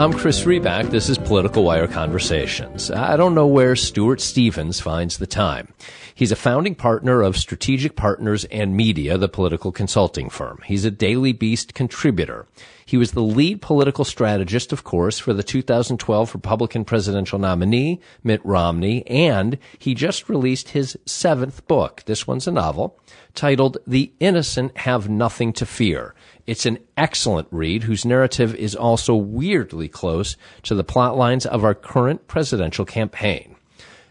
[0.00, 0.88] I'm Chris Riback.
[0.88, 2.90] This is Political Wire Conversations.
[2.90, 5.74] I don't know where Stuart Stevens finds the time.
[6.14, 10.62] He's a founding partner of Strategic Partners and Media, the political consulting firm.
[10.64, 12.46] He's a Daily Beast contributor.
[12.86, 18.40] He was the lead political strategist, of course, for the 2012 Republican presidential nominee, Mitt
[18.42, 22.04] Romney, and he just released his seventh book.
[22.06, 22.98] This one's a novel
[23.34, 26.14] titled The Innocent Have Nothing to Fear.
[26.50, 31.62] It's an excellent read whose narrative is also weirdly close to the plot lines of
[31.62, 33.54] our current presidential campaign.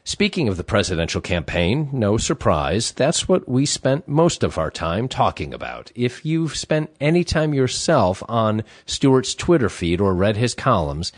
[0.06, 5.10] Speaking of the presidential campaign, no surprise, that's what we spent most of our time
[5.10, 5.92] talking about.
[5.96, 11.12] If you've spent any time yourself on Stuart's Twitter feed or read his columns,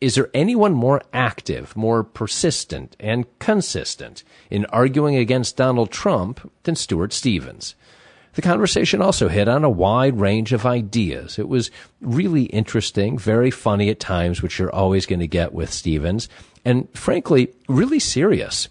[0.00, 6.76] is there anyone more active, more persistent, and consistent in arguing against Donald Trump than
[6.76, 7.74] Stuart Stevens?
[8.34, 11.38] The conversation also hit on a wide range of ideas.
[11.38, 15.72] It was really interesting, very funny at times, which you're always going to get with
[15.72, 16.28] Stevens,
[16.64, 18.68] and frankly, really serious.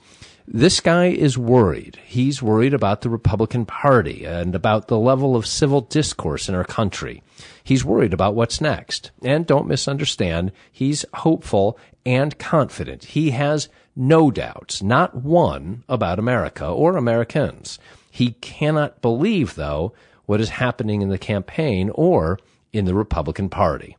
[0.48, 2.00] This guy is worried.
[2.04, 6.64] He's worried about the Republican Party and about the level of civil discourse in our
[6.64, 7.24] country.
[7.64, 9.12] He's worried about what's next.
[9.24, 13.06] And don't misunderstand, he's hopeful and confident.
[13.06, 17.80] He has no doubts, not one, about America or Americans.
[18.12, 19.94] He cannot believe, though,
[20.26, 22.38] what is happening in the campaign or
[22.74, 23.98] in the Republican Party.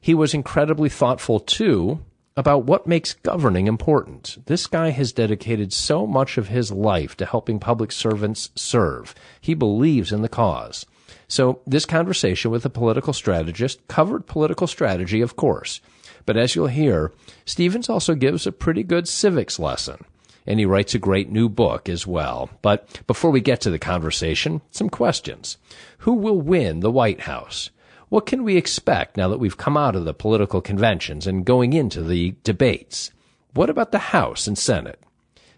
[0.00, 2.00] He was incredibly thoughtful, too,
[2.36, 4.38] about what makes governing important.
[4.46, 9.14] This guy has dedicated so much of his life to helping public servants serve.
[9.40, 10.84] He believes in the cause.
[11.28, 15.80] So this conversation with a political strategist covered political strategy, of course.
[16.26, 17.12] But as you'll hear,
[17.44, 20.04] Stevens also gives a pretty good civics lesson
[20.46, 22.50] and he writes a great new book as well.
[22.62, 25.58] But before we get to the conversation, some questions.
[25.98, 27.70] Who will win the White House?
[28.08, 31.72] What can we expect now that we've come out of the political conventions and going
[31.72, 33.10] into the debates?
[33.54, 35.00] What about the House and Senate?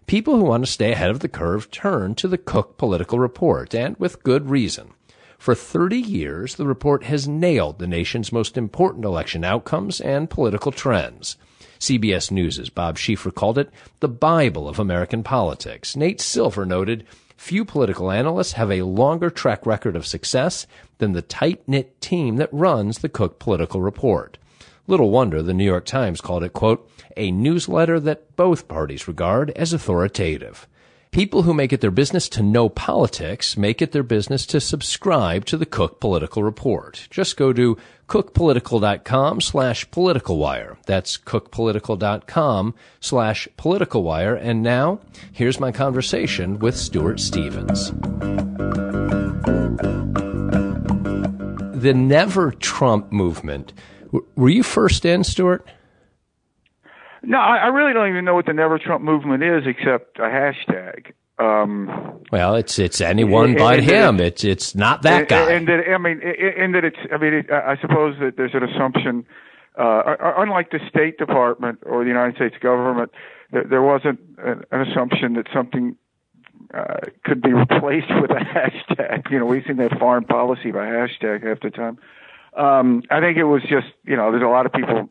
[0.07, 3.75] People who want to stay ahead of the curve turn to the Cook Political Report,
[3.75, 4.91] and with good reason.
[5.37, 10.71] For 30 years, the report has nailed the nation's most important election outcomes and political
[10.71, 11.37] trends.
[11.79, 15.95] CBS News' Bob Schieffer called it the Bible of American politics.
[15.95, 17.05] Nate Silver noted,
[17.35, 20.65] few political analysts have a longer track record of success
[20.97, 24.37] than the tight-knit team that runs the Cook Political Report.
[24.87, 29.51] Little wonder the New York Times called it, quote, a newsletter that both parties regard
[29.51, 30.67] as authoritative.
[31.11, 35.45] People who make it their business to know politics make it their business to subscribe
[35.45, 37.07] to the Cook Political Report.
[37.09, 40.77] Just go to cookpolitical.com slash political wire.
[40.85, 44.35] That's cookpolitical.com slash political wire.
[44.35, 44.99] And now,
[45.31, 47.91] here's my conversation with Stuart Stevens.
[51.81, 53.73] The Never Trump movement.
[54.35, 55.65] Were you first in, Stuart?
[57.23, 60.23] No, I, I really don't even know what the Never Trump movement is, except a
[60.23, 61.13] hashtag.
[61.39, 64.19] Um, well, it's it's anyone and, but and him.
[64.19, 65.51] It, it's it's not that and, guy.
[65.51, 68.63] And that I mean, and that it's I mean, it, I suppose that there's an
[68.63, 69.25] assumption.
[69.77, 73.11] Uh, unlike the State Department or the United States government,
[73.51, 75.95] there, there wasn't an, an assumption that something
[76.73, 78.35] uh, could be replaced with a
[78.89, 79.29] hashtag.
[79.29, 81.99] You know, we've seen that foreign policy by hashtag half the time.
[82.55, 85.09] Um, I think it was just, you know, there's a lot of people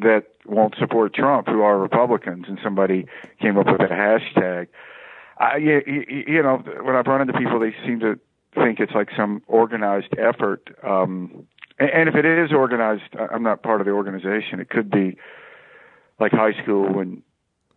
[0.00, 3.06] that won't support Trump who are Republicans, and somebody
[3.40, 4.68] came up with a hashtag.
[5.38, 5.82] I, you,
[6.26, 8.18] you know, when I've run into people, they seem to
[8.54, 10.68] think it's like some organized effort.
[10.82, 11.46] Um,
[11.78, 14.60] and, and if it is organized, I'm not part of the organization.
[14.60, 15.18] It could be
[16.18, 17.22] like high school when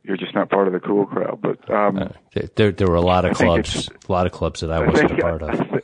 [0.03, 1.39] you're just not part of the cool crowd.
[1.41, 2.07] But um, uh,
[2.55, 5.19] there, there were a lot of clubs, a lot of clubs that I wasn't think,
[5.19, 5.81] a part of.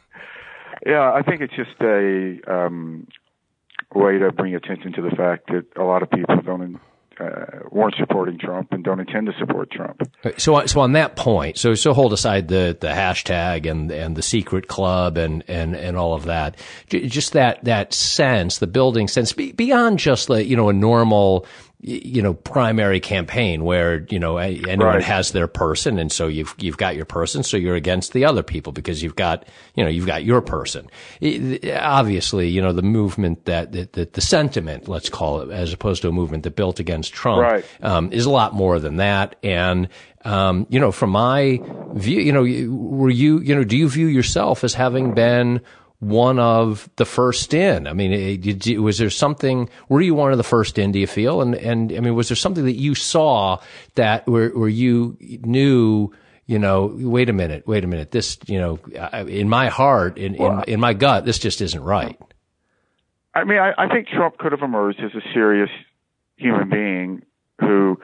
[0.85, 3.08] Yeah, I think it's just a um,
[3.95, 6.79] way to bring attention to the fact that a lot of people don't
[7.19, 10.01] uh, weren't supporting Trump and don't intend to support Trump.
[10.38, 14.22] So, so on that point, so so hold aside the the hashtag and and the
[14.22, 16.58] secret club and and and all of that,
[16.90, 21.46] just that that sense, the building sense beyond just like you know a normal
[21.87, 25.03] you know primary campaign where you know anyone right.
[25.03, 28.41] has their person and so you've you've got your person so you're against the other
[28.41, 30.87] people because you've got you know you've got your person
[31.22, 36.02] it, obviously you know the movement that, that, the sentiment let's call it as opposed
[36.02, 37.66] to a movement that built against Trump right.
[37.84, 39.87] um, is a lot more than that and
[40.23, 41.61] um, you know from my
[41.93, 42.41] view you know
[42.73, 45.61] were you you know do you view yourself as having been
[46.05, 47.87] one of the first in?
[47.87, 49.69] I mean, it, was there something?
[49.90, 50.91] Were you one of the first in?
[50.91, 51.41] Do you feel?
[51.41, 53.59] And and I mean, was there something that you saw
[53.96, 56.11] that where where you knew?
[56.47, 58.11] You know, wait a minute, wait a minute.
[58.11, 58.78] This, you know,
[59.28, 62.22] in my heart, in well, in, in my gut, this just isn't right.
[63.34, 65.72] I mean, I, I think Trump could have emerged as a serious
[66.37, 67.23] human being
[67.59, 67.99] who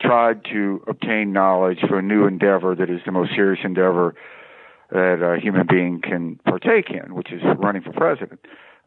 [0.00, 4.14] tried to obtain knowledge for a new endeavor that is the most serious endeavor
[4.92, 8.40] that a human being can partake in, which is running for president.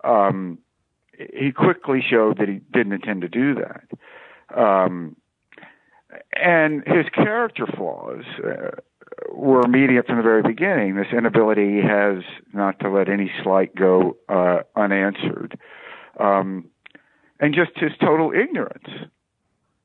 [0.04, 0.60] Um,
[1.18, 4.58] he quickly showed that he didn't intend to do that.
[4.58, 5.16] Um,
[6.34, 8.72] and his character flaws uh,
[9.32, 10.96] were immediate from the very beginning.
[10.96, 12.24] This inability he has
[12.54, 15.58] not to let any slight go uh, unanswered,
[16.20, 16.66] um,
[17.40, 18.88] and just his total ignorance.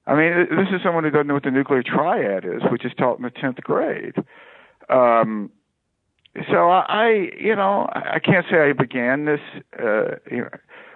[0.07, 2.93] I mean, this is someone who doesn't know what the nuclear triad is, which is
[2.99, 4.15] taught in the tenth grade.
[4.89, 5.51] Um,
[6.50, 9.41] so I, you know, I can't say I began this,
[9.79, 10.17] uh,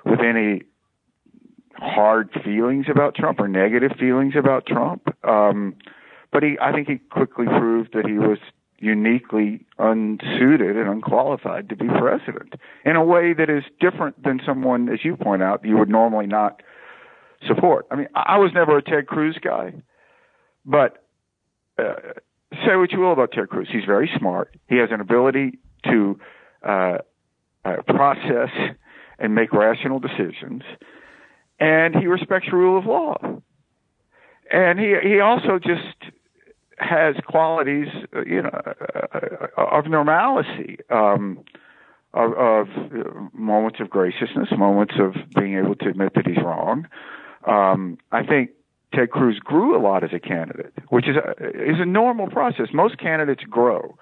[0.05, 0.63] with any
[1.77, 5.09] hard feelings about Trump or negative feelings about Trump.
[5.25, 5.77] Um,
[6.33, 8.39] but he, I think he quickly proved that he was
[8.79, 12.55] uniquely unsuited and unqualified to be president
[12.85, 16.27] in a way that is different than someone, as you point out, you would normally
[16.27, 16.63] not
[17.47, 17.87] support.
[17.91, 19.75] I mean, I was never a Ted Cruz guy,
[20.65, 21.05] but
[21.79, 21.95] uh,
[22.67, 23.69] say what you will about Ted Cruz.
[23.71, 24.55] He's very smart.
[24.69, 26.19] He has an ability to
[26.63, 26.99] uh,
[27.65, 28.51] uh, process
[29.19, 30.63] and make rational decisions,
[31.61, 33.17] and he respects rule of law.
[34.51, 36.13] And he he also just
[36.79, 38.51] has qualities, uh, you know,
[39.15, 41.41] uh, of normalcy, um,
[42.13, 42.69] of, of
[43.33, 46.87] moments of graciousness, moments of being able to admit that he's wrong.
[47.47, 48.51] Um, I think
[48.95, 52.69] Ted Cruz grew a lot as a candidate, which is a, is a normal process.
[52.73, 53.97] Most candidates grow.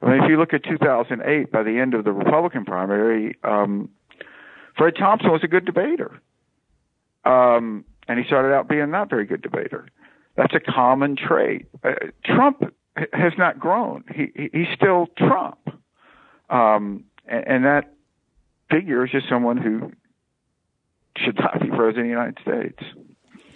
[0.00, 3.90] I mean, if you look at 2008, by the end of the Republican primary, um,
[4.76, 6.20] Fred Thompson was a good debater,
[7.24, 9.88] um, and he started out being not very good debater.
[10.36, 11.66] That's a common trait.
[11.82, 11.94] Uh,
[12.24, 12.62] Trump
[13.12, 14.04] has not grown.
[14.14, 15.58] He, he he's still Trump,
[16.48, 17.92] um, and, and that
[18.70, 19.92] figure is just someone who
[21.16, 22.82] should not be president of the United States.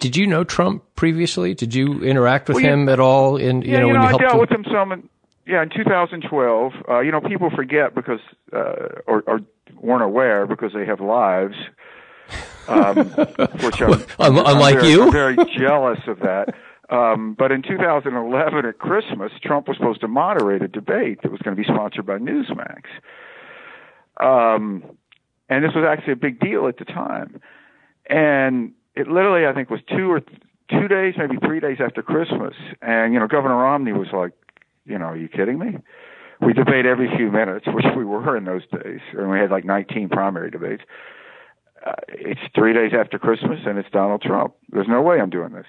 [0.03, 1.53] Did you know Trump previously?
[1.53, 3.37] Did you interact with well, him at all?
[3.37, 4.39] In you yeah, know, you know I dealt him?
[4.41, 4.91] with him some.
[4.91, 5.09] In,
[5.47, 6.73] yeah, in 2012.
[6.89, 8.19] Uh, you know, people forget because
[8.51, 9.39] uh, or, or
[9.79, 11.55] weren't aware because they have lives.
[12.67, 12.97] Um,
[13.61, 16.53] which I'm, I'm, unlike very, you, I'm very jealous of that.
[16.89, 21.39] Um, but in 2011 at Christmas, Trump was supposed to moderate a debate that was
[21.39, 22.83] going to be sponsored by Newsmax.
[24.19, 24.83] Um,
[25.47, 27.39] and this was actually a big deal at the time.
[28.09, 30.21] And it literally, I think, was two or
[30.69, 32.53] two days, maybe three days after Christmas.
[32.81, 34.31] And, you know, Governor Romney was like,
[34.85, 35.77] you know, are you kidding me?
[36.41, 38.99] We debate every few minutes, which we were in those days.
[39.13, 40.83] And we had like 19 primary debates.
[41.85, 44.53] Uh, it's three days after Christmas and it's Donald Trump.
[44.69, 45.65] There's no way I'm doing this.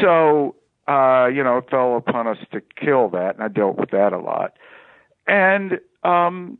[0.00, 0.54] So,
[0.86, 4.12] uh, you know, it fell upon us to kill that, and I dealt with that
[4.12, 4.52] a lot.
[5.26, 6.58] And, um,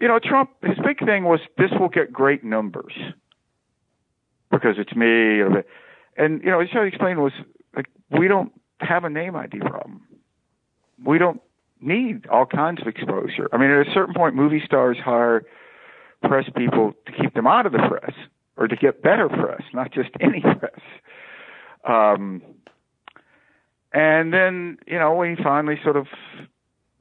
[0.00, 2.92] you know, Trump, his big thing was this will get great numbers
[4.52, 5.40] because it's me.
[6.16, 7.32] And, you know, what he explained was
[7.74, 10.02] like, we don't have a name ID problem.
[11.04, 11.40] We don't
[11.80, 13.48] need all kinds of exposure.
[13.52, 15.42] I mean, at a certain point, movie stars hire
[16.22, 18.14] press people to keep them out of the press
[18.56, 20.80] or to get better press, not just any press.
[21.84, 22.42] Um,
[23.92, 26.06] and then, you know, we finally sort of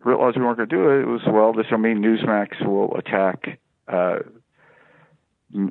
[0.04, 1.02] realized we weren't going to do it.
[1.02, 4.20] It was, well, this will mean Newsmax will attack uh,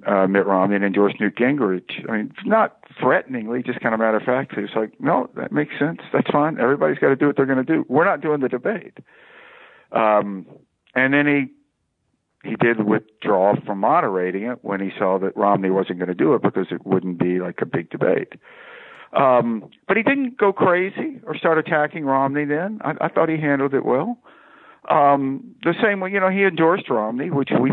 [0.06, 2.08] uh, Mitt Romney and endorse Newt Gingrich.
[2.08, 4.54] I mean, not threateningly, just kind of matter of fact.
[4.56, 6.00] It's like, no, that makes sense.
[6.12, 6.58] That's fine.
[6.58, 7.84] Everybody's got to do what they're going to do.
[7.88, 8.98] We're not doing the debate.
[9.92, 10.46] Um,
[10.94, 15.98] and then he he did withdraw from moderating it when he saw that Romney wasn't
[15.98, 18.32] going to do it because it wouldn't be like a big debate.
[19.12, 22.80] Um, but he didn't go crazy or start attacking Romney then.
[22.82, 24.18] I, I thought he handled it well.
[24.88, 27.72] Um, the same way, you know, he endorsed Romney, which we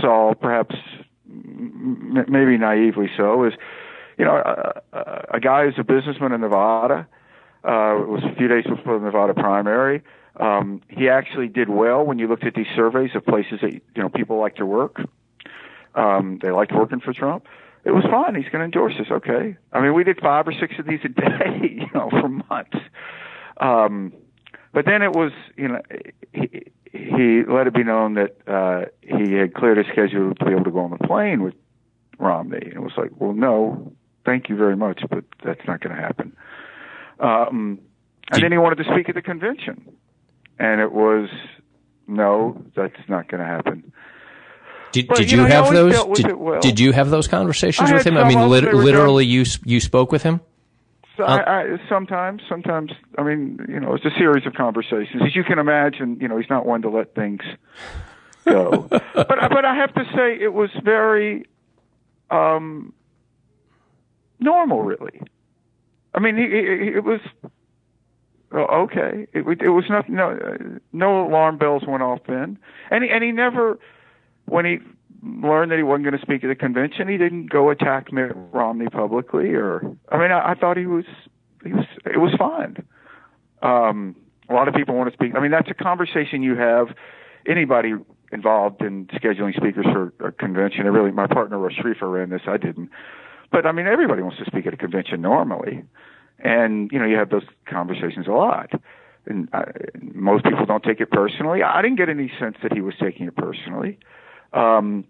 [0.00, 0.74] saw perhaps
[1.28, 3.54] maybe naively so, is,
[4.18, 7.06] you know, a, a, guy who's a businessman in Nevada.
[7.64, 10.02] Uh, it was a few days before the Nevada primary.
[10.38, 13.80] Um, he actually did well when you looked at these surveys of places that you
[13.96, 15.00] know people like to work.
[15.94, 17.46] Um, they liked working for Trump.
[17.84, 18.34] It was fine.
[18.34, 19.06] He's going to endorse us.
[19.10, 19.56] Okay.
[19.72, 22.76] I mean, we did five or six of these a day, you know, for months.
[23.58, 24.12] Um,
[24.72, 25.80] but then it was, you know,
[26.92, 30.64] he let it be known that uh, he had cleared his schedule to be able
[30.64, 31.54] to go on the plane with
[32.18, 32.58] Romney.
[32.62, 33.92] And it was like, well, no,
[34.24, 36.36] thank you very much, but that's not going to happen.
[37.20, 37.80] Um,
[38.30, 39.96] and then he wanted to speak at the convention,
[40.58, 41.28] and it was,
[42.06, 43.92] no, that's not going to happen.
[44.92, 46.18] Did, did you, you have those?
[46.18, 46.60] Did, well.
[46.60, 48.16] did, you have those conversations I with him?
[48.16, 50.40] I mean, lit- literally, you you spoke with him.
[51.16, 55.22] So uh, I, I, sometimes, sometimes, I mean, you know, it's a series of conversations.
[55.24, 57.40] As you can imagine, you know, he's not one to let things
[58.44, 58.82] go.
[58.90, 61.46] but but I have to say it was very
[62.30, 62.92] um,
[64.38, 65.20] normal, really.
[66.14, 67.20] I mean, he, he, it was
[68.52, 69.26] okay.
[69.32, 70.16] It, it was nothing.
[70.16, 72.58] No, no alarm bells went off then,
[72.90, 73.78] and he, and he never
[74.46, 74.78] when he
[75.22, 78.32] learned that he wasn't going to speak at the convention, he didn't go attack Mitt
[78.52, 79.54] Romney publicly.
[79.54, 79.80] Or
[80.10, 81.04] I mean, I, I thought he was
[81.64, 82.86] he was it was fine.
[83.62, 84.16] Um,
[84.48, 85.34] a lot of people want to speak.
[85.34, 86.88] I mean, that's a conversation you have.
[87.46, 87.94] Anybody
[88.32, 90.82] involved in scheduling speakers for a convention.
[90.82, 92.42] I really, my partner Russ Schriefer ran this.
[92.46, 92.90] I didn't,
[93.52, 95.84] but I mean, everybody wants to speak at a convention normally,
[96.38, 98.70] and you know, you have those conversations a lot.
[99.26, 99.64] And I,
[100.00, 101.62] most people don't take it personally.
[101.62, 103.98] I didn't get any sense that he was taking it personally.
[104.52, 105.04] Um,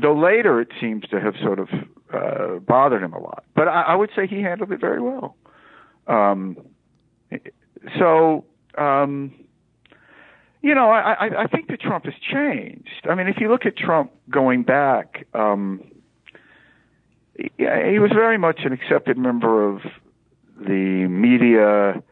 [0.00, 1.68] though later it seems to have sort of
[2.12, 3.44] uh, bothered him a lot.
[3.54, 5.36] But I, I would say he handled it very well.
[6.06, 6.56] Um,
[7.98, 8.44] so,
[8.78, 9.34] um,
[10.62, 13.06] you know, I, I think that Trump has changed.
[13.08, 15.82] I mean, if you look at Trump going back, um,
[17.58, 19.80] yeah, he was very much an accepted member of
[20.58, 22.02] the media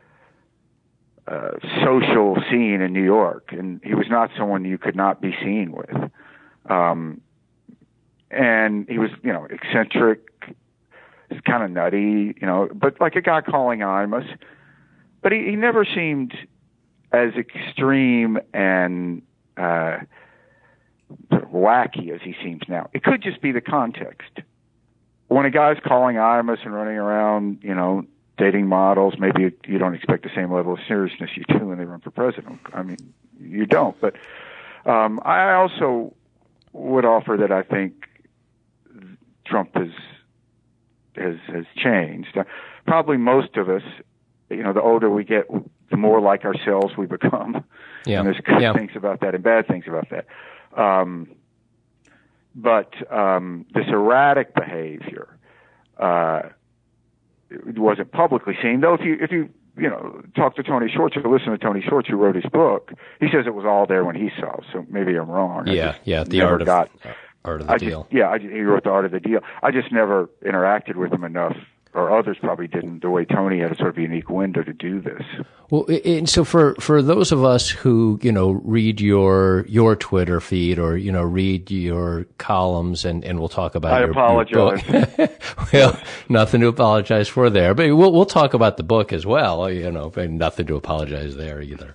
[1.27, 1.53] uh,
[1.85, 5.73] social scene in New York, and he was not someone you could not be seen
[5.73, 6.11] with.
[6.71, 7.21] Um,
[8.31, 10.21] and he was, you know, eccentric,
[11.47, 14.27] kind of nutty, you know, but like a guy calling Imus.
[15.23, 16.35] But he, he never seemed
[17.13, 19.23] as extreme and
[19.57, 19.99] uh,
[21.31, 22.91] sort of wacky as he seems now.
[22.93, 24.41] It could just be the context.
[25.29, 28.05] When a guy's calling Imus and running around, you know,
[28.37, 31.85] dating models, maybe you don't expect the same level of seriousness you do when they
[31.85, 32.61] run for president.
[32.73, 33.99] I mean, you don't.
[34.01, 34.17] But
[34.87, 36.15] um, I also
[36.73, 38.09] would offer that I think
[39.47, 39.91] Trump has
[41.17, 42.37] has has changed.
[42.87, 43.83] Probably most of us,
[44.51, 45.47] you know, the older we get,
[45.91, 47.65] the more like ourselves we become.
[48.07, 48.19] Yeah.
[48.19, 48.73] And there's good yeah.
[48.73, 50.27] things about that and bad things about that.
[50.79, 51.29] Um,
[52.55, 55.39] but um, this erratic behavior
[55.99, 56.43] uh,
[57.77, 58.81] wasn't publicly seen.
[58.81, 61.83] Though, if you if you you know talk to Tony Schwartz or listen to Tony
[61.87, 64.61] Schwartz, who wrote his book, he says it was all there when he saw.
[64.73, 65.67] So maybe I'm wrong.
[65.67, 66.25] Yeah, yeah.
[66.25, 66.91] The art of got,
[67.45, 68.03] art of the I deal.
[68.05, 69.41] Just, yeah, I, he wrote the art of the deal.
[69.63, 71.57] I just never interacted with him enough
[71.95, 75.01] or others probably didn't, the way Tony had a sort of unique window to do
[75.01, 75.23] this.
[75.71, 80.41] Well, and so for, for those of us who, you know, read your, your Twitter
[80.41, 84.83] feed or, you know, read your columns and, and we'll talk about I your, apologize.
[84.89, 85.29] Your
[85.73, 89.71] well, nothing to apologize for there, but we'll, we'll talk about the book as well,
[89.71, 91.95] you know, nothing to apologize there either.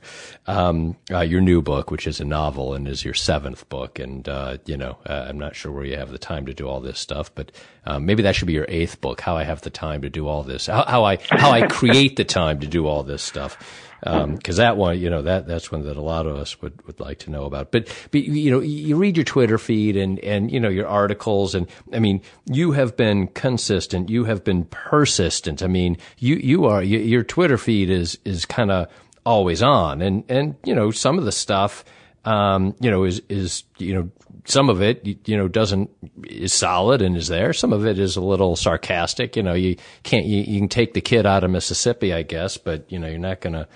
[0.50, 4.00] Um, uh, your new book, which is a novel and is your seventh book.
[4.00, 6.68] And, uh, you know, uh, I'm not sure where you have the time to do
[6.68, 7.52] all this stuff, but,
[7.86, 10.28] um, maybe that should be your eighth book, how I have the time to do
[10.28, 13.58] all this, how, how I, how I create the time to do all this stuff.
[14.02, 16.84] Um, cause that one, you know, that, that's one that a lot of us would,
[16.88, 17.72] would like to know about.
[17.72, 21.54] But, but, you know, you read your Twitter feed and, and, you know, your articles.
[21.54, 24.10] And I mean, you have been consistent.
[24.10, 25.62] You have been persistent.
[25.62, 28.88] I mean, you, you are, you, your Twitter feed is, is kind of
[29.26, 30.02] always on.
[30.02, 31.86] And, and, you know, some of the stuff,
[32.26, 34.10] um, you know, is, is, you know,
[34.46, 35.90] some of it, you know, doesn't,
[36.24, 37.54] is solid and is there.
[37.54, 39.36] Some of it is a little sarcastic.
[39.36, 42.58] You know, you can't, you, you can take the kid out of Mississippi, I guess,
[42.58, 43.68] but, you know, you're not going to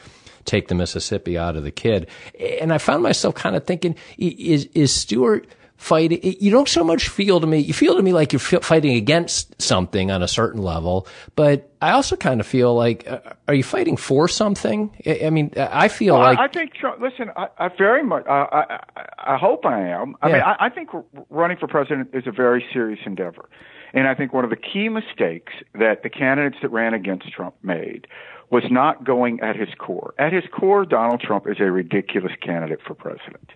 [0.46, 2.08] take the Mississippi out of the kid.
[2.40, 5.48] And I found myself kind of thinking, is, is Stuart,
[5.84, 6.20] fighting.
[6.40, 9.62] You don't so much feel to me, you feel to me like you're fighting against
[9.62, 13.64] something on a certain level, but I also kind of feel like, uh, are you
[13.64, 14.92] fighting for something?
[15.06, 16.40] I, mean, I feel well, like.
[16.40, 16.72] I, I think,
[17.02, 20.16] listen, I, I very much, I, I, I hope I am.
[20.22, 20.34] I Yeah.
[20.34, 20.90] mean, I, I think
[21.30, 23.50] running for president is a very serious endeavor.
[23.94, 27.56] And I think one of the key mistakes that the candidates that ran against Trump
[27.62, 28.08] made
[28.50, 30.14] was not going at his core.
[30.18, 33.52] At his core, Donald Trump is a ridiculous candidate for president.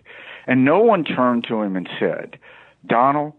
[0.48, 2.38] And no one turned to him and said,
[2.84, 3.34] Donald,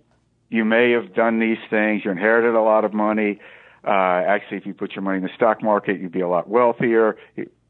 [0.49, 2.03] you may have done these things.
[2.05, 3.39] You inherited a lot of money.
[3.85, 3.89] Uh,
[4.27, 7.17] actually, if you put your money in the stock market, you'd be a lot wealthier.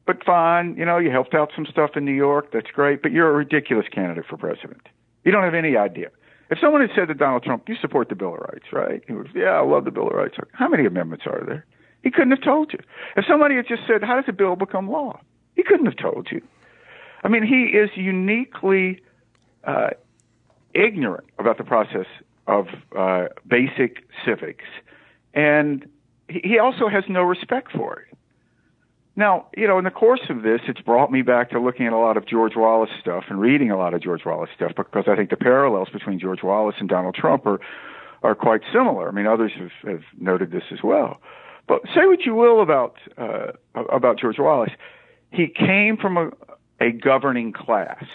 [0.06, 2.52] But fine, you know, you helped out some stuff in New York.
[2.52, 3.02] That's great.
[3.02, 4.82] But you're a ridiculous candidate for president.
[5.24, 6.10] You don't have any idea.
[6.52, 9.04] If someone had said to Donald Trump, you support the Bill of Rights, right?
[9.08, 10.36] He was, yeah, I love the Bill of Rights.
[10.52, 11.66] How many amendments are there?
[12.04, 12.80] He couldn't have told you.
[13.16, 15.20] If somebody had just said, how does a bill become law?
[15.56, 16.42] He couldn't have told you.
[17.24, 19.02] I mean, he is uniquely
[19.70, 19.90] uh,
[20.74, 22.08] ignorant about the process
[22.48, 24.66] of uh, basic civics,
[25.34, 25.88] and
[26.28, 28.18] he also has no respect for it.
[29.16, 31.94] Now, you know, in the course of this, it's brought me back to looking at
[31.94, 35.06] a lot of George Wallace stuff and reading a lot of George Wallace stuff because
[35.08, 37.60] I think the parallels between George Wallace and Donald Trump are
[38.24, 39.08] are quite similar.
[39.08, 41.22] I mean, others have, have noted this as well.
[41.68, 44.72] But say what you will about uh, about George Wallace,
[45.32, 46.32] he came from a,
[46.80, 48.06] a governing class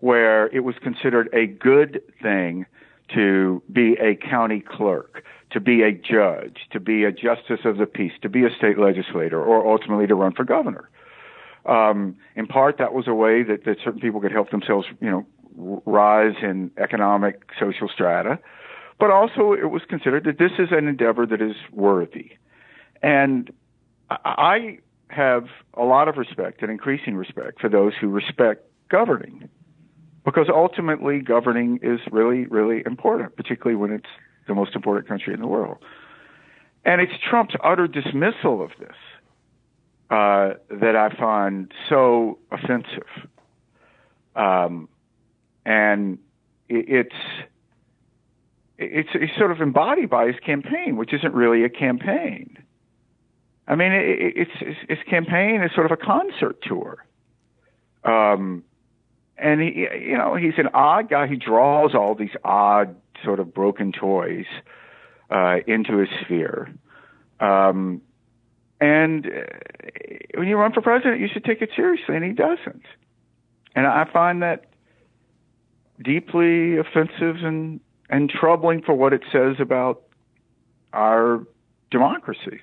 [0.00, 2.66] where it was considered a good thing
[3.14, 7.86] to be a county clerk, to be a judge, to be a justice of the
[7.86, 10.90] peace, to be a state legislator, or ultimately to run for governor.
[11.64, 15.10] Um, in part, that was a way that, that certain people could help themselves, you
[15.10, 15.26] know,
[15.86, 18.38] rise in economic, social strata.
[18.98, 22.32] But also, it was considered that this is an endeavor that is worthy.
[23.02, 23.52] And
[24.10, 29.48] I have a lot of respect and increasing respect for those who respect governing
[30.26, 34.08] because ultimately governing is really, really important, particularly when it's
[34.48, 35.78] the most important country in the world.
[36.84, 38.96] And it's Trump's utter dismissal of this
[40.10, 43.06] uh, that I find so offensive.
[44.34, 44.88] Um,
[45.64, 46.18] and
[46.68, 47.14] it's,
[48.78, 52.58] it's, it's sort of embodied by his campaign, which isn't really a campaign.
[53.68, 57.04] I mean, it, it's, it's his campaign is sort of a concert tour.
[58.04, 58.64] Um,
[59.38, 61.26] and he, you know, he's an odd guy.
[61.26, 64.46] He draws all these odd sort of broken toys
[65.30, 66.72] uh, into his sphere.
[67.40, 68.02] Um,
[68.80, 69.30] and uh,
[70.34, 72.82] when you run for president, you should take it seriously, and he doesn't.
[73.74, 74.66] And I find that
[76.02, 80.02] deeply offensive and and troubling for what it says about
[80.92, 81.44] our
[81.90, 82.60] democracy.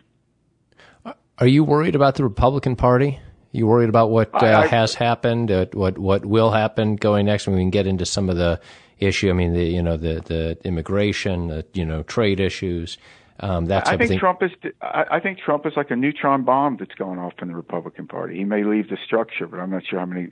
[1.38, 3.20] Are you worried about the Republican Party?
[3.54, 7.48] You worried about what uh, I, has happened, uh, what what will happen going next?
[7.48, 8.60] we can get into some of the
[9.00, 9.30] issue.
[9.30, 12.98] I mean, the you know the the immigration, the you know trade issues.
[13.40, 14.20] Um, that I think thing.
[14.20, 14.50] Trump is.
[14.82, 18.38] I think Trump is like a neutron bomb that's going off in the Republican Party.
[18.38, 20.32] He may leave the structure, but I'm not sure how many.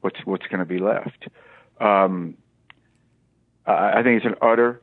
[0.00, 1.28] What's what's going to be left?
[1.80, 2.36] Um,
[3.66, 4.80] I think it's an utter,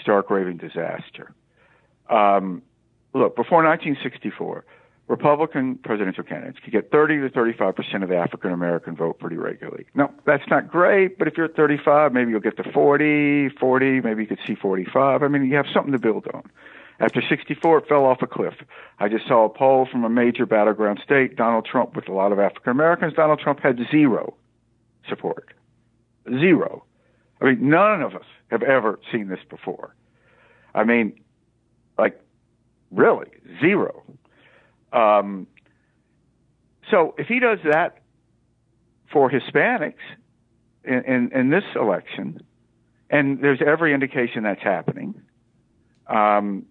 [0.00, 1.32] stark, raving disaster.
[2.08, 2.62] Um,
[3.14, 4.64] look, before 1964,
[5.08, 9.36] Republican presidential candidates could get 30 to 35 percent of the African American vote pretty
[9.36, 9.86] regularly.
[9.94, 14.00] No, that's not great, but if you're at 35, maybe you'll get to 40, 40,
[14.00, 15.22] maybe you could see 45.
[15.22, 16.50] I mean, you have something to build on.
[16.98, 18.54] After 64, it fell off a cliff.
[18.98, 22.32] I just saw a poll from a major battleground state, Donald Trump with a lot
[22.32, 23.12] of African Americans.
[23.14, 24.34] Donald Trump had zero
[25.08, 25.52] support.
[26.28, 26.84] Zero.
[27.40, 29.94] I mean, none of us have ever seen this before.
[30.74, 31.20] I mean,
[31.98, 32.18] like,
[32.90, 33.28] really,
[33.60, 34.02] zero.
[34.92, 35.46] Um,
[36.90, 37.98] so if he does that
[39.12, 39.94] for Hispanics
[40.84, 42.40] in, in, in, this election,
[43.10, 45.20] and there's every indication that's happening,
[46.06, 46.66] um,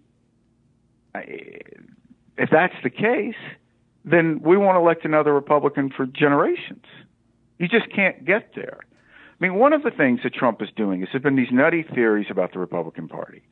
[1.13, 3.35] if that's the case,
[4.03, 6.85] then we won't elect another Republican for generations.
[7.57, 8.79] You just can't get there.
[8.83, 11.83] I mean, one of the things that Trump is doing is there's been these nutty
[11.83, 13.43] theories about the Republican Party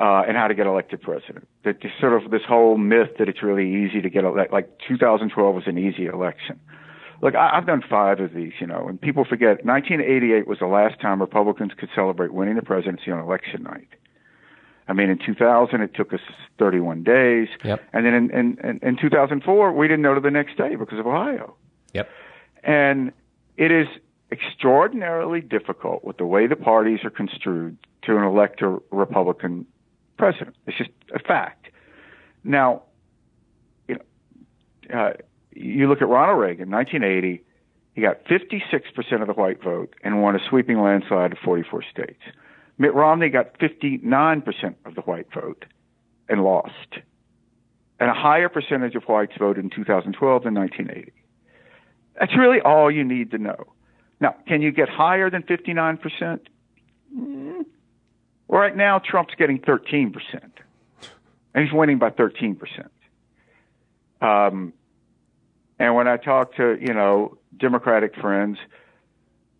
[0.00, 1.46] uh, and how to get elected president.
[1.64, 5.54] That sort of this whole myth that it's really easy to get elected, like 2012
[5.54, 6.58] was an easy election.
[7.22, 10.66] Look, I, I've done five of these, you know, and people forget 1988 was the
[10.66, 13.88] last time Republicans could celebrate winning the presidency on election night.
[14.88, 16.20] I mean, in 2000, it took us
[16.58, 17.48] 31 days.
[17.62, 17.80] Yep.
[17.92, 20.98] And then in, in, in, in 2004, we didn't know to the next day because
[20.98, 21.54] of Ohio.
[21.92, 22.08] Yep.
[22.64, 23.12] And
[23.56, 23.86] it is
[24.32, 29.66] extraordinarily difficult with the way the parties are construed to elect a Republican
[30.20, 30.56] president.
[30.66, 31.68] It's just a fact.
[32.44, 32.82] Now,
[33.88, 35.12] you know, uh,
[35.52, 37.42] you look at Ronald Reagan, 1980.
[37.94, 42.22] He got 56% of the white vote and won a sweeping landslide of 44 states.
[42.78, 45.66] Mitt Romney got 59% of the white vote
[46.28, 46.98] and lost.
[47.98, 51.12] And a higher percentage of whites voted in 2012 than 1980.
[52.18, 53.74] That's really all you need to know.
[54.20, 56.40] Now, can you get higher than 59%?
[58.50, 60.12] Right now, Trump's getting 13%,
[61.54, 62.58] and he's winning by 13%.
[64.20, 64.72] Um,
[65.78, 68.58] and when I talk to, you know, Democratic friends,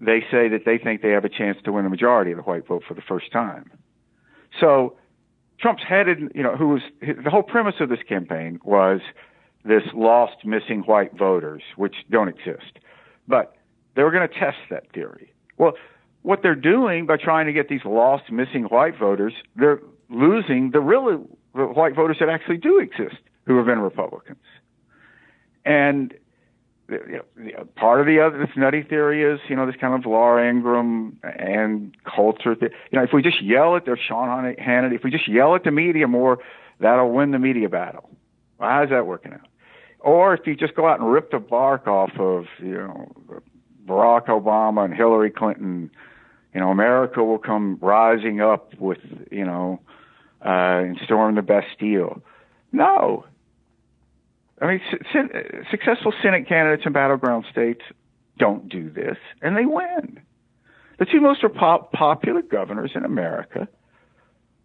[0.01, 2.43] they say that they think they have a chance to win a majority of the
[2.43, 3.71] white vote for the first time.
[4.59, 4.97] So
[5.61, 9.01] Trump's headed, you know, who was the whole premise of this campaign was
[9.65, 12.81] this lost missing white voters, which don't exist.
[13.29, 13.55] But
[13.95, 15.33] they were going to test that theory.
[15.59, 15.75] Well,
[16.23, 20.81] what they're doing by trying to get these lost, missing white voters, they're losing the
[20.81, 24.39] real the white voters that actually do exist who have been Republicans.
[25.65, 26.15] And
[26.89, 30.05] you know, part of the other this nutty theory is, you know, this kind of
[30.05, 32.55] Laura Ingraham and culture.
[32.55, 35.55] Th- you know, if we just yell at their Sean Hannity, if we just yell
[35.55, 36.39] at the media more,
[36.81, 38.11] that'll win the media battle.
[38.59, 39.47] Well, how's that working out?
[40.01, 43.13] Or if you just go out and rip the bark off of, you know,
[43.87, 45.91] Barack Obama and Hillary Clinton
[46.55, 48.99] you know, America will come rising up with,
[49.31, 49.81] you know,
[50.45, 52.23] uh, and storm the Bastille.
[52.73, 53.25] No.
[54.61, 54.81] I mean,
[55.13, 57.83] su- successful Senate candidates in battleground states
[58.39, 60.21] don't do this, and they win.
[60.99, 63.69] The two most pop- popular governors in America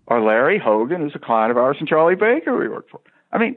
[0.07, 2.99] are Larry Hogan, who's a client of ours, and Charlie Baker, we work for.
[3.31, 3.55] I mean,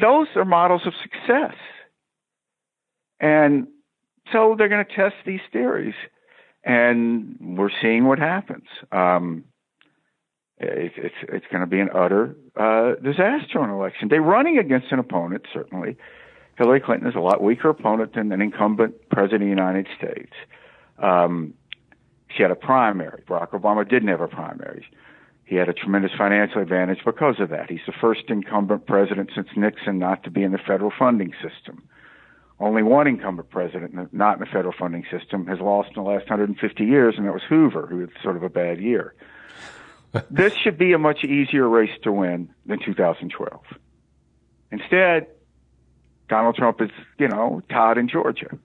[0.00, 1.54] those are models of success.
[3.20, 3.68] And
[4.32, 5.94] so they're going to test these theories,
[6.64, 8.64] and we're seeing what happens.
[8.90, 9.44] Um,
[10.58, 14.18] it's it's, it's going to be an utter uh, disaster on election day.
[14.18, 15.96] Running against an opponent, certainly,
[16.56, 20.32] Hillary Clinton is a lot weaker opponent than an incumbent president of the United States.
[20.98, 21.54] Um,
[22.34, 23.22] she had a primary.
[23.28, 24.86] Barack Obama didn't have a primary.
[25.44, 27.68] He had a tremendous financial advantage because of that.
[27.68, 31.82] He's the first incumbent president since Nixon not to be in the federal funding system.
[32.64, 36.30] Only one incumbent president not in the federal funding system has lost in the last
[36.30, 39.12] 150 years, and that was Hoover, who had sort of a bad year.
[40.30, 43.60] this should be a much easier race to win than 2012.
[44.72, 45.26] Instead,
[46.30, 48.58] Donald Trump is, you know, Todd in Georgia.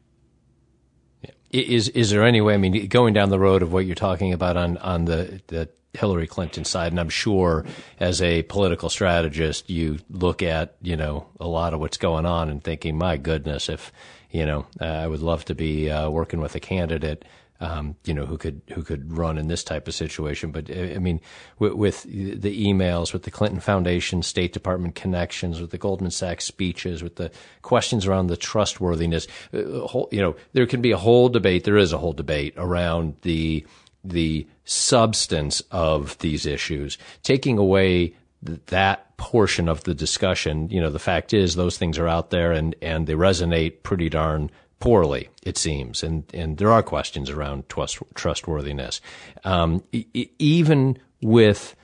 [1.51, 2.53] Is is there any way?
[2.53, 5.67] I mean, going down the road of what you're talking about on on the the
[5.93, 7.65] Hillary Clinton side, and I'm sure
[7.99, 12.49] as a political strategist, you look at you know a lot of what's going on
[12.49, 13.91] and thinking, my goodness, if
[14.31, 17.25] you know, uh, I would love to be uh, working with a candidate
[17.61, 20.51] um, you know, who could who could run in this type of situation.
[20.51, 21.19] But I mean,
[21.57, 26.45] with, with, the emails, with the Clinton Foundation, State Department connections, with the Goldman Sachs
[26.45, 30.97] speeches, with the questions around the trustworthiness, uh, whole, you know, there can be a
[30.97, 31.65] whole debate.
[31.65, 33.65] There is a whole debate around the
[34.03, 40.69] the substance of these issues, taking away that portion of the discussion.
[40.69, 44.09] You know, the fact is those things are out there and and they resonate pretty
[44.09, 49.01] darn poorly, it seems, and and there are questions around trust, trustworthiness.
[49.43, 51.75] Um, e- even with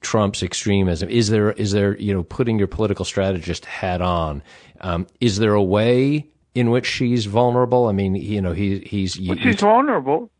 [0.00, 4.42] Trump's extremism, is there is there you know putting your political strategist hat on?
[4.80, 7.86] Um, is there a way in which she's vulnerable?
[7.86, 10.30] I mean, you know, he he's well, she's vulnerable.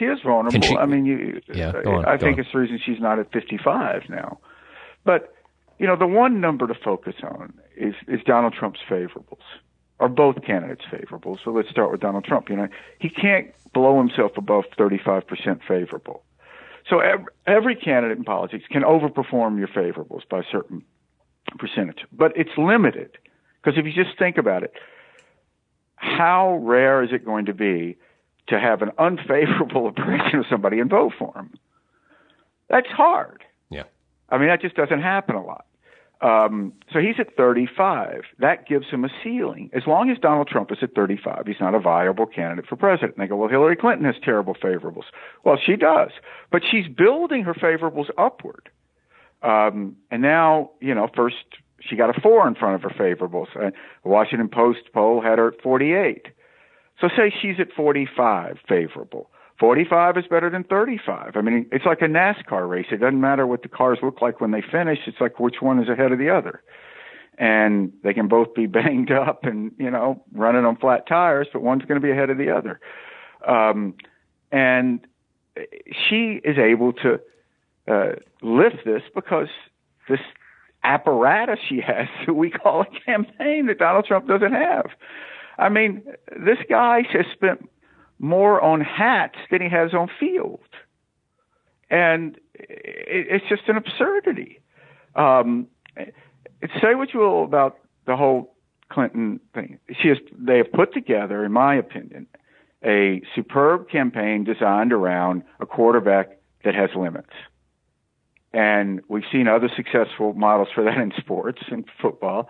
[0.00, 0.62] She is vulnerable.
[0.62, 2.40] She, I mean, you, yeah, uh, on, I think on.
[2.40, 4.38] it's the reason she's not at 55 now.
[5.04, 5.34] But
[5.78, 9.44] you know, the one number to focus on is is Donald Trump's favorables
[10.00, 11.38] are both candidates favorable.
[11.44, 12.48] So let's start with Donald Trump.
[12.48, 16.22] You know, he can't blow himself above 35% favorable.
[16.88, 20.82] So every, every candidate in politics can overperform your favorables by a certain
[21.58, 23.18] percentage, but it's limited
[23.62, 24.72] because if you just think about it,
[25.96, 27.98] how rare is it going to be
[28.50, 31.52] to have an unfavorable impression of somebody and vote for him?
[32.68, 33.44] That's hard.
[33.70, 33.84] Yeah.
[34.28, 35.66] I mean, that just doesn't happen a lot.
[36.22, 38.24] Um, so he's at 35.
[38.38, 39.70] That gives him a ceiling.
[39.72, 43.16] As long as Donald Trump is at 35, he's not a viable candidate for president.
[43.16, 45.04] And they go, well, Hillary Clinton has terrible favorables.
[45.44, 46.10] Well, she does,
[46.50, 48.68] but she's building her favorables upward.
[49.42, 51.36] Um, and now, you know, first
[51.80, 53.48] she got a four in front of her favorables.
[53.56, 53.70] Uh,
[54.02, 56.26] the Washington Post poll had her at 48.
[57.00, 59.30] So say she's at 45 favorable.
[59.58, 61.32] 45 is better than 35.
[61.34, 62.86] I mean, it's like a NASCAR race.
[62.90, 64.98] It doesn't matter what the cars look like when they finish.
[65.06, 66.62] It's like which one is ahead of the other.
[67.38, 71.62] And they can both be banged up and, you know, running on flat tires, but
[71.62, 72.80] one's going to be ahead of the other.
[73.46, 73.94] Um,
[74.50, 75.06] and
[76.08, 77.20] she is able to
[77.86, 79.48] uh, lift this because
[80.08, 80.20] this
[80.82, 84.86] apparatus she has we call a campaign that Donald Trump doesn't have.
[85.60, 86.02] I mean,
[86.44, 87.68] this guy has spent
[88.18, 90.60] more on hats than he has on field.
[91.90, 94.60] And it's just an absurdity.
[95.14, 95.66] Um,
[96.80, 98.54] say what you will about the whole
[98.90, 99.78] Clinton thing.
[100.00, 102.26] She has, they have put together, in my opinion,
[102.84, 107.32] a superb campaign designed around a quarterback that has limits.
[108.52, 112.48] And we've seen other successful models for that in sports and football.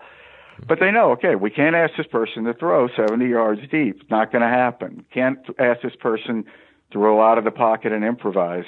[0.67, 4.09] But they know, okay, we can't ask this person to throw 70 yards deep.
[4.09, 5.05] Not going to happen.
[5.13, 6.45] Can't ask this person
[6.91, 8.65] to roll out of the pocket and improvise,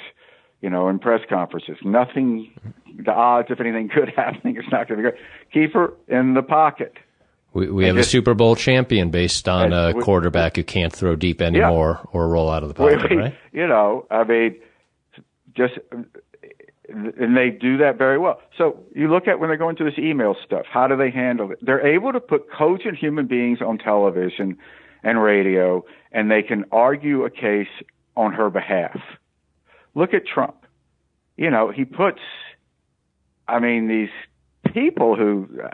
[0.60, 1.76] you know, in press conferences.
[1.84, 2.52] Nothing,
[2.96, 5.20] the odds, if anything could happen, it's not going to be good.
[5.52, 6.94] Keep her in the pocket.
[7.52, 10.92] We, we have just, a Super Bowl champion based on a we, quarterback who can't
[10.92, 12.10] throw deep anymore yeah.
[12.12, 13.34] or roll out of the pocket, we, right?
[13.52, 14.56] You know, I mean,
[15.54, 15.74] just
[16.88, 18.40] and they do that very well.
[18.56, 21.50] So you look at when they go into this email stuff, how do they handle
[21.50, 21.58] it?
[21.62, 24.58] They're able to put cogent human beings on television
[25.02, 27.68] and radio, and they can argue a case
[28.16, 28.98] on her behalf.
[29.94, 30.56] Look at Trump.
[31.36, 32.20] You know, he puts,
[33.48, 35.68] I mean, these people who, uh,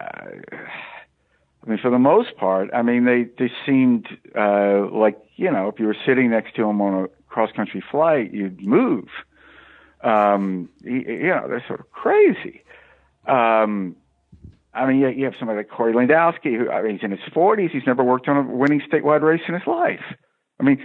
[1.62, 4.06] I mean, for the most part, I mean, they, they seemed
[4.38, 7.82] uh, like, you know, if you were sitting next to them on a cross country
[7.90, 9.08] flight, you'd move
[10.02, 12.62] um, you know, they're sort of crazy.
[13.26, 13.96] Um,
[14.72, 17.20] I mean, you, you have somebody like Corey Lewandowski, who I mean, he's in his
[17.34, 17.70] 40s.
[17.70, 20.04] He's never worked on a winning statewide race in his life.
[20.58, 20.78] I mean,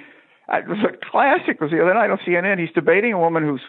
[0.50, 1.62] it was a classic.
[1.62, 2.60] Was the other night on CNN.
[2.60, 3.62] He's debating a woman who's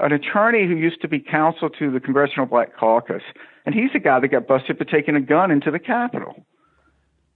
[0.00, 3.22] an attorney who used to be counsel to the Congressional Black Caucus,
[3.66, 6.46] and he's the guy that got busted for taking a gun into the Capitol.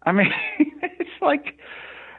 [0.05, 1.59] I mean, it's like,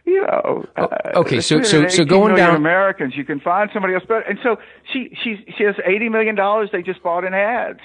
[0.06, 0.66] you know.
[0.78, 0.88] Oh,
[1.22, 4.22] okay, so so so going down Americans, you can find somebody else better.
[4.22, 4.58] And so
[4.92, 7.80] she she she has eighty million dollars they just bought in ads.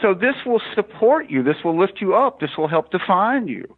[0.00, 1.42] So this will support you.
[1.42, 2.40] This will lift you up.
[2.40, 3.76] This will help define you.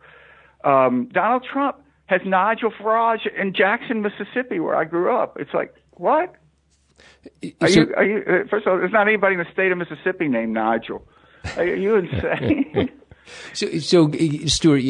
[0.65, 5.37] Um, Donald Trump has Nigel Farage in Jackson, Mississippi, where I grew up.
[5.41, 6.37] It's like what?
[7.61, 7.95] Are so, you?
[7.97, 8.19] Are you?
[8.19, 11.07] Uh, first of all, there's not anybody in the state of Mississippi named Nigel.
[11.57, 12.91] Are you insane?
[13.53, 14.11] So, so
[14.47, 14.83] Stuart,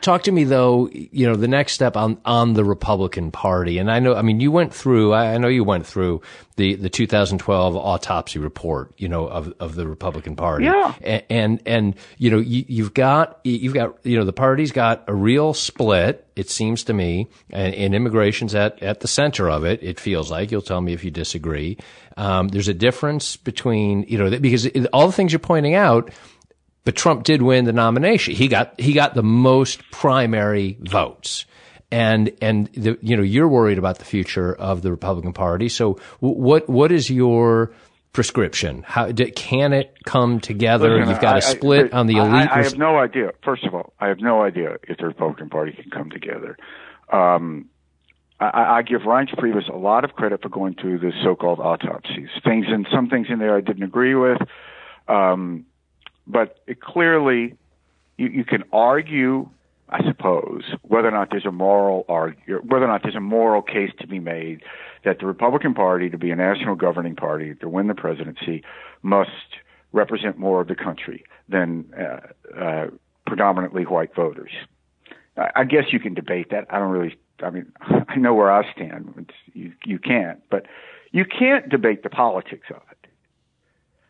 [0.00, 0.88] talk to me though.
[0.92, 4.40] You know, the next step on on the Republican Party, and I know, I mean,
[4.40, 5.14] you went through.
[5.14, 6.22] I know you went through
[6.56, 8.92] the the 2012 autopsy report.
[8.96, 10.64] You know, of of the Republican Party.
[10.66, 10.94] Yeah.
[11.02, 15.04] And and, and you know, you, you've got you've got you know the party's got
[15.08, 16.26] a real split.
[16.36, 19.82] It seems to me, and, and immigration's at at the center of it.
[19.82, 21.78] It feels like you'll tell me if you disagree.
[22.16, 26.10] Um, there's a difference between you know because all the things you're pointing out
[26.84, 28.34] but Trump did win the nomination.
[28.34, 31.46] He got he got the most primary votes.
[31.90, 35.68] And and the, you know you're worried about the future of the Republican Party.
[35.68, 37.72] So what what is your
[38.12, 38.82] prescription?
[38.86, 40.96] How can it come together?
[40.96, 42.48] Listen, You've got a split I, on the elite.
[42.50, 43.32] I, I, have no idea.
[43.44, 46.56] First of all, I have no idea if the Republican Party can come together.
[47.12, 47.68] Um,
[48.40, 52.28] I, I give Reince Priebus a lot of credit for going through the so-called autopsies.
[52.44, 54.38] Things and some things in there I didn't agree with.
[55.06, 55.66] Um,
[56.26, 57.54] but it clearly,
[58.16, 59.48] you, you can argue,
[59.88, 63.62] I suppose, whether or not there's a moral argue, whether or not there's a moral
[63.62, 64.62] case to be made
[65.04, 68.62] that the Republican Party, to be a national governing party, to win the presidency,
[69.02, 69.30] must
[69.92, 72.86] represent more of the country than uh, uh,
[73.26, 74.50] predominantly white voters.
[75.36, 76.66] I, I guess you can debate that.
[76.70, 77.16] I don't really.
[77.42, 77.66] I mean,
[78.08, 79.14] I know where I stand.
[79.18, 80.66] It's, you you can't, but
[81.12, 82.93] you can't debate the politics of it.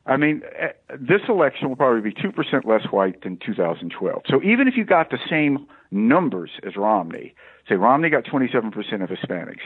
[0.06, 4.22] I mean, eh, this election will probably be 2% less white than 2012.
[4.28, 7.34] So even if you got the same numbers as Romney,
[7.68, 9.62] say Romney got 27% of Hispanics,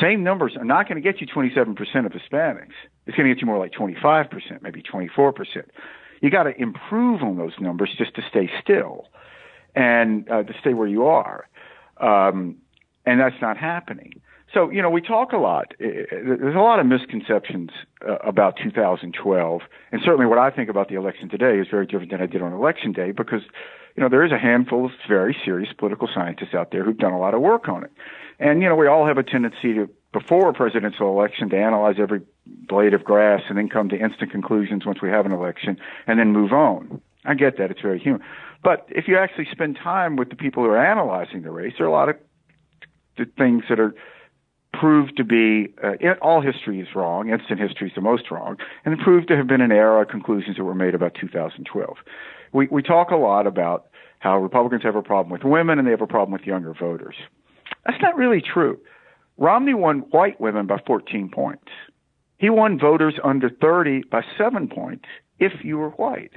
[0.00, 2.72] same numbers are not going to get you 27% of Hispanics.
[3.06, 5.64] It's going to get you more like 25%, maybe 24%.
[6.20, 9.08] You got to improve on those numbers just to stay still
[9.74, 11.48] and uh, to stay where you are.
[11.98, 12.58] Um,
[13.04, 14.21] and that's not happening.
[14.54, 15.72] So, you know, we talk a lot.
[15.78, 17.70] There's a lot of misconceptions
[18.06, 19.62] uh, about 2012.
[19.92, 22.42] And certainly what I think about the election today is very different than I did
[22.42, 23.42] on election day because,
[23.96, 27.12] you know, there is a handful of very serious political scientists out there who've done
[27.12, 27.90] a lot of work on it.
[28.38, 31.96] And, you know, we all have a tendency to, before a presidential election, to analyze
[31.98, 35.78] every blade of grass and then come to instant conclusions once we have an election
[36.06, 37.00] and then move on.
[37.24, 37.70] I get that.
[37.70, 38.20] It's very human.
[38.62, 41.86] But if you actually spend time with the people who are analyzing the race, there
[41.86, 42.16] are a lot of
[43.38, 43.94] things that are
[44.72, 47.30] proved to be uh, all history is wrong.
[47.30, 50.04] Instant history is the most wrong, and it proved to have been an error.
[50.04, 51.96] Conclusions that were made about 2012.
[52.52, 53.86] We we talk a lot about
[54.22, 57.16] how Republicans have a problem with women and they have a problem with younger voters.
[57.84, 58.78] That's not really true.
[59.36, 61.68] Romney won white women by 14 points.
[62.38, 65.06] He won voters under 30 by seven points
[65.40, 66.32] if you were white.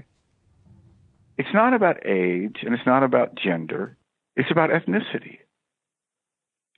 [1.37, 3.97] It's not about age and it's not about gender.
[4.35, 5.39] It's about ethnicity.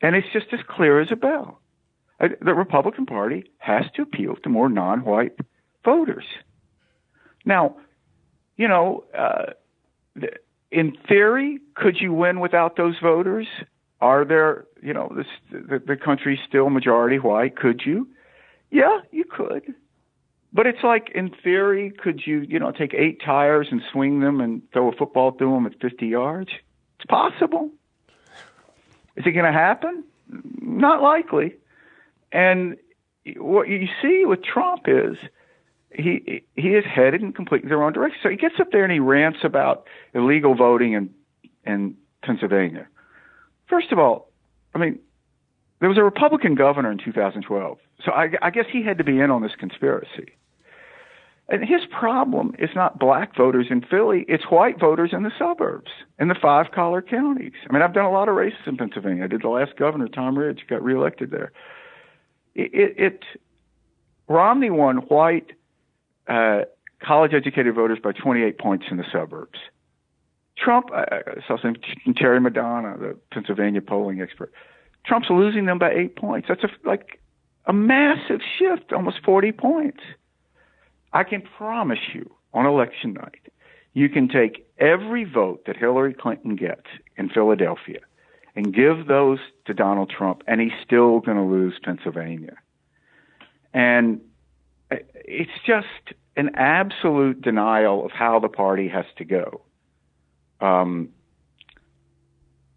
[0.01, 1.61] And it's just as clear as a bell.
[2.19, 5.33] Uh, the Republican Party has to appeal to more non white
[5.83, 6.25] voters.
[7.45, 7.77] Now,
[8.57, 9.53] you know, uh,
[10.71, 13.47] in theory, could you win without those voters?
[14.01, 17.55] Are there, you know, this, the, the country's still majority white?
[17.55, 18.07] Could you?
[18.69, 19.73] Yeah, you could.
[20.53, 24.41] But it's like, in theory, could you, you know, take eight tires and swing them
[24.41, 26.49] and throw a football through them at 50 yards?
[26.99, 27.69] It's possible.
[29.17, 30.03] Is it going to happen?
[30.61, 31.55] Not likely.
[32.31, 32.77] And
[33.35, 35.17] what you see with Trump is
[35.91, 38.19] he he is headed in completely the wrong direction.
[38.23, 41.09] So he gets up there and he rants about illegal voting in
[41.65, 42.87] in Pennsylvania.
[43.67, 44.29] First of all,
[44.75, 44.99] I mean,
[45.79, 49.19] there was a Republican governor in 2012, so I, I guess he had to be
[49.19, 50.33] in on this conspiracy.
[51.49, 55.89] And his problem is not black voters in Philly, it's white voters in the suburbs,
[56.19, 57.53] in the five collar counties.
[57.69, 59.23] I mean, I've done a lot of races in Pennsylvania.
[59.23, 61.53] I did the last governor, Tom Ridge, got reelected there.
[62.53, 63.23] It, it, it
[64.27, 65.53] Romney won white
[66.27, 66.63] uh,
[67.01, 69.59] college educated voters by 28 points in the suburbs.
[70.57, 71.75] Trump, I saw some
[72.15, 74.51] Terry Madonna, the Pennsylvania polling expert.
[75.05, 76.47] Trump's losing them by eight points.
[76.49, 77.21] That's a, like
[77.65, 79.99] a massive shift, almost 40 points.
[81.17, 83.41] I can promise you on election night,
[83.95, 88.01] you can take every vote that Hillary Clinton gets in Philadelphia
[88.55, 92.55] and give those to Donald Trump, and he's still going to lose Pennsylvania.
[93.73, 94.21] And
[94.91, 99.61] it's just an absolute denial of how the party has to go.
[100.61, 101.09] Um,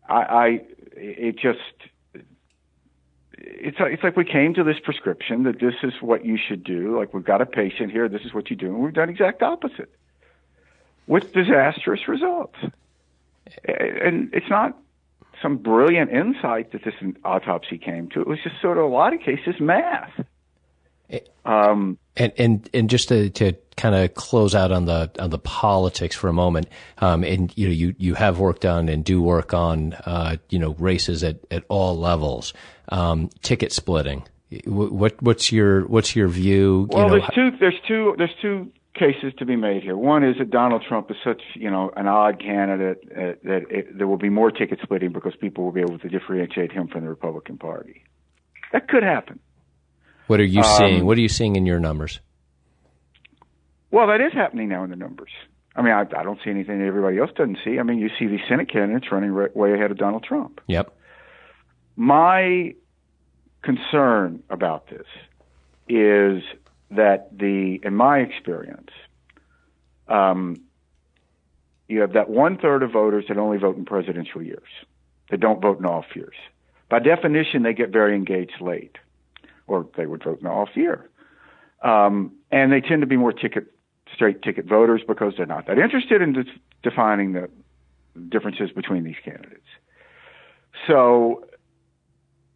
[0.09, 0.61] I, I
[0.96, 1.90] it just
[3.40, 6.98] it's it's like we came to this prescription that this is what you should do.
[6.98, 9.42] Like we've got a patient here, this is what you do, and we've done exact
[9.42, 9.90] opposite
[11.07, 12.57] with disastrous results.
[13.64, 14.79] And it's not
[15.42, 18.20] some brilliant insight that this autopsy came to.
[18.20, 20.12] It was just sort of a lot of cases math.
[21.44, 25.38] Um, and and and just to, to kind of close out on the on the
[25.38, 29.20] politics for a moment, um, and you know you you have worked on and do
[29.22, 32.53] work on uh, you know races at at all levels,
[32.90, 34.24] um, ticket splitting.
[34.66, 36.88] What what's your what's your view?
[36.90, 39.96] Well, you know, there's two there's two there's two cases to be made here.
[39.96, 43.96] One is that Donald Trump is such, you know, an odd candidate uh, that it,
[43.96, 47.03] there will be more ticket splitting because people will be able to differentiate him from
[47.03, 48.03] the Republican Party.
[48.72, 49.38] That could happen.
[50.26, 51.07] What are you um, seeing?
[51.07, 52.20] What are you seeing in your numbers?
[53.90, 55.31] Well, that is happening now in the numbers.
[55.74, 57.79] I mean, I, I don't see anything that everybody else doesn't see.
[57.79, 60.61] I mean, you see these Senate candidates running right, way ahead of Donald Trump.
[60.66, 60.94] Yep.
[62.00, 62.74] My
[63.60, 65.06] concern about this
[65.86, 66.42] is
[66.90, 68.88] that the, in my experience,
[70.08, 70.62] um,
[71.88, 74.70] you have that one third of voters that only vote in presidential years,
[75.30, 76.36] that don't vote in off years.
[76.88, 78.96] By definition, they get very engaged late
[79.66, 81.06] or they would vote in off year.
[81.82, 83.66] Um, and they tend to be more ticket,
[84.14, 86.44] straight ticket voters because they're not that interested in de-
[86.82, 87.50] defining the
[88.30, 89.68] differences between these candidates.
[90.86, 91.44] So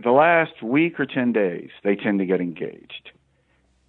[0.05, 3.11] the last week or 10 days, they tend to get engaged.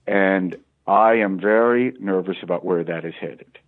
[0.08, 0.56] And
[0.88, 3.60] I am very nervous about where that is headed.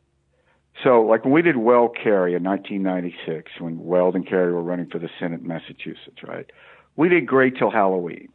[0.84, 4.88] So, like when we did Weld Kerry in 1996, when Weld and Kerry were running
[4.88, 6.50] for the Senate in Massachusetts, right?
[6.96, 8.30] We did great till Halloween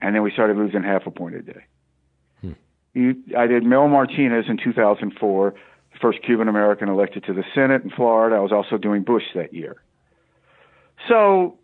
[0.00, 1.64] and then we started losing half a point a day.
[2.40, 2.52] Hmm.
[2.94, 5.50] You, I did Mel Martinez in 2004,
[5.92, 8.36] the first Cuban American elected to the Senate in Florida.
[8.36, 9.76] I was also doing Bush that year.
[11.08, 11.58] So,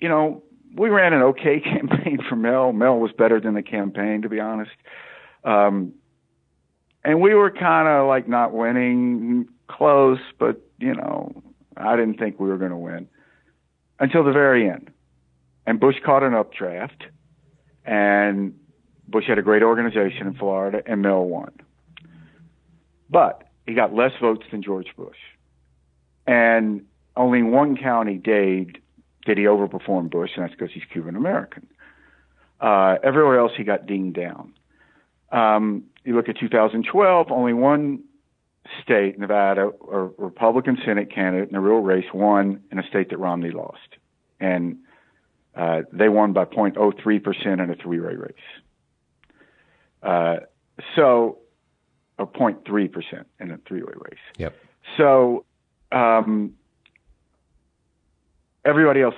[0.00, 0.42] you know,
[0.76, 2.72] we ran an okay campaign for Mel.
[2.72, 4.72] Mel was better than the campaign, to be honest.
[5.44, 5.94] Um,
[7.04, 11.42] and we were kind of like not winning close, but you know,
[11.76, 13.08] I didn't think we were going to win
[13.98, 14.90] until the very end.
[15.66, 17.04] And Bush caught an updraft
[17.84, 18.54] and
[19.08, 21.52] Bush had a great organization in Florida, and Mel won.
[23.10, 25.16] But he got less votes than George Bush.
[26.26, 28.78] And only one county, Dade,
[29.24, 31.66] did he overperform Bush, and that's because he's Cuban American.
[32.60, 34.54] Uh, everywhere else, he got dinged down.
[35.32, 38.04] Um, you look at 2012, only one
[38.82, 43.18] state, Nevada, a Republican Senate candidate in a real race won in a state that
[43.18, 43.96] Romney lost.
[44.40, 44.78] And
[45.54, 48.32] uh, they won by 0.03% in a three-way race.
[50.02, 50.36] Uh,
[50.96, 51.38] so,
[52.18, 54.18] or 0.3% in a three-way race.
[54.38, 54.54] Yep.
[54.96, 55.44] So,
[55.92, 56.54] um,
[58.64, 59.14] everybody else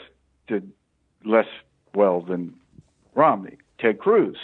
[0.46, 0.70] did
[1.24, 1.46] less
[1.94, 2.54] well than
[3.14, 3.58] Romney.
[3.78, 4.36] Ted Cruz.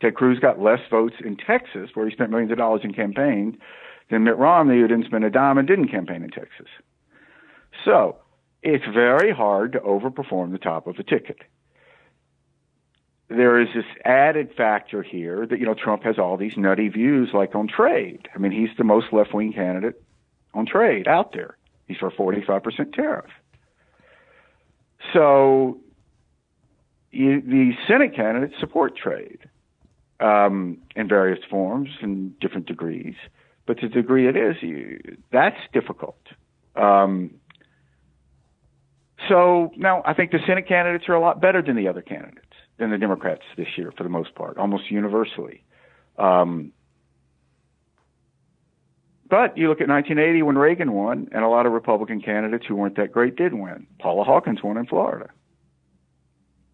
[0.00, 3.58] Ted Cruz got less votes in Texas, where he spent millions of dollars in campaign,
[4.10, 6.68] than Mitt Romney, who didn't spend a dime and didn't campaign in Texas.
[7.84, 8.16] So,
[8.62, 11.38] it's very hard to overperform the top of the ticket.
[13.28, 17.30] There is this added factor here that, you know, Trump has all these nutty views
[17.32, 18.28] like on trade.
[18.34, 20.02] I mean, he's the most left wing candidate
[20.52, 21.56] on trade out there.
[21.88, 23.30] He's for a 45% tariff.
[25.12, 25.78] So
[27.10, 29.38] you, the Senate candidates support trade
[30.20, 33.14] um, in various forms and different degrees.
[33.66, 34.98] But the degree it is, you,
[35.30, 36.18] that's difficult.
[36.74, 37.32] Um,
[39.28, 42.46] so now I think the Senate candidates are a lot better than the other candidates,
[42.78, 45.62] than the Democrats this year for the most part, almost universally.
[46.18, 46.72] Um,
[49.32, 52.74] but you look at 1980 when Reagan won, and a lot of Republican candidates who
[52.76, 53.86] weren't that great did win.
[53.98, 55.30] Paula Hawkins won in Florida.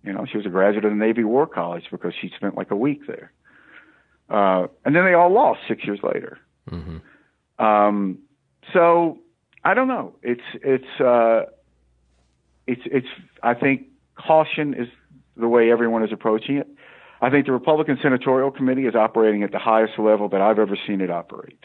[0.03, 2.73] You know, she was a graduate of the Navy War College because she spent like
[2.73, 3.33] a week there.
[4.29, 6.37] Uh, and then they all lost six years later.
[6.69, 7.65] Mm-hmm.
[7.65, 8.19] Um,
[8.73, 9.21] so
[9.63, 10.17] I don't know.
[10.25, 11.43] It's it's uh,
[12.67, 13.07] it's it's
[13.41, 13.87] I think
[14.17, 14.89] caution is
[15.37, 16.67] the way everyone is approaching it.
[17.21, 20.77] I think the Republican Senatorial Committee is operating at the highest level that I've ever
[20.89, 21.65] seen it operate.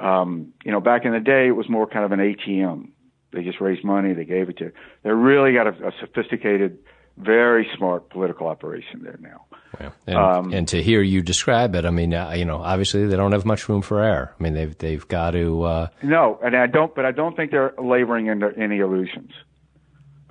[0.00, 2.90] Um, you know, back in the day, it was more kind of an ATM.
[3.32, 4.72] They just raised money, they gave it to.
[5.02, 6.78] They really got a, a sophisticated
[7.16, 9.44] very smart political operation there now.
[9.78, 9.90] Yeah.
[10.06, 13.16] And, um, and, to hear you describe it, I mean, uh, you know, obviously they
[13.16, 14.34] don't have much room for error.
[14.38, 15.62] I mean, they've they've got to.
[15.62, 19.30] Uh, no, and I don't, but I don't think they're laboring into any illusions.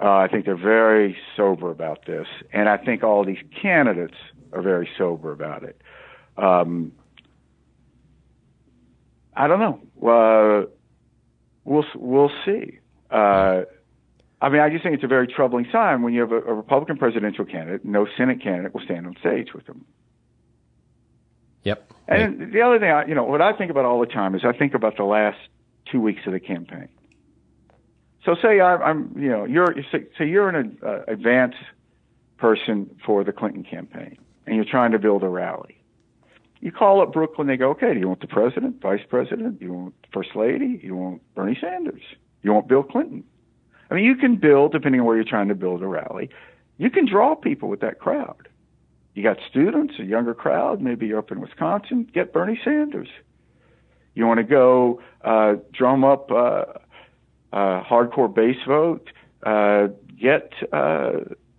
[0.01, 4.15] Uh, I think they're very sober about this, and I think all these candidates
[4.53, 5.81] are very sober about it.
[6.37, 6.93] Um,
[9.39, 9.79] I don't know.
[10.05, 10.67] Uh,
[11.63, 12.79] we'll we'll see.
[13.09, 13.61] Uh,
[14.41, 16.53] I mean, I just think it's a very troubling sign when you have a, a
[16.53, 19.85] Republican presidential candidate, no Senate candidate will stand on stage with them.
[21.63, 21.91] Yep.
[22.09, 22.51] And right.
[22.51, 24.51] the other thing, I, you know, what I think about all the time is I
[24.51, 25.37] think about the last
[25.89, 26.89] two weeks of the campaign.
[28.25, 31.55] So say I, I'm, you know, you're say you're an uh, advance
[32.37, 35.78] person for the Clinton campaign, and you're trying to build a rally.
[36.61, 39.59] You call up Brooklyn, they go, okay, do you want the president, vice president?
[39.59, 40.79] Do you want first lady?
[40.83, 42.01] You want Bernie Sanders?
[42.41, 43.23] You want Bill Clinton?
[43.89, 46.29] I mean, you can build, depending on where you're trying to build a rally,
[46.77, 48.47] you can draw people with that crowd.
[49.13, 53.09] You got students, a younger crowd, maybe you're up in Wisconsin, get Bernie Sanders.
[54.13, 56.65] You want to go uh, drum up uh,
[57.51, 59.09] uh, hardcore base vote,
[59.43, 59.87] uh,
[60.19, 60.75] get, uh,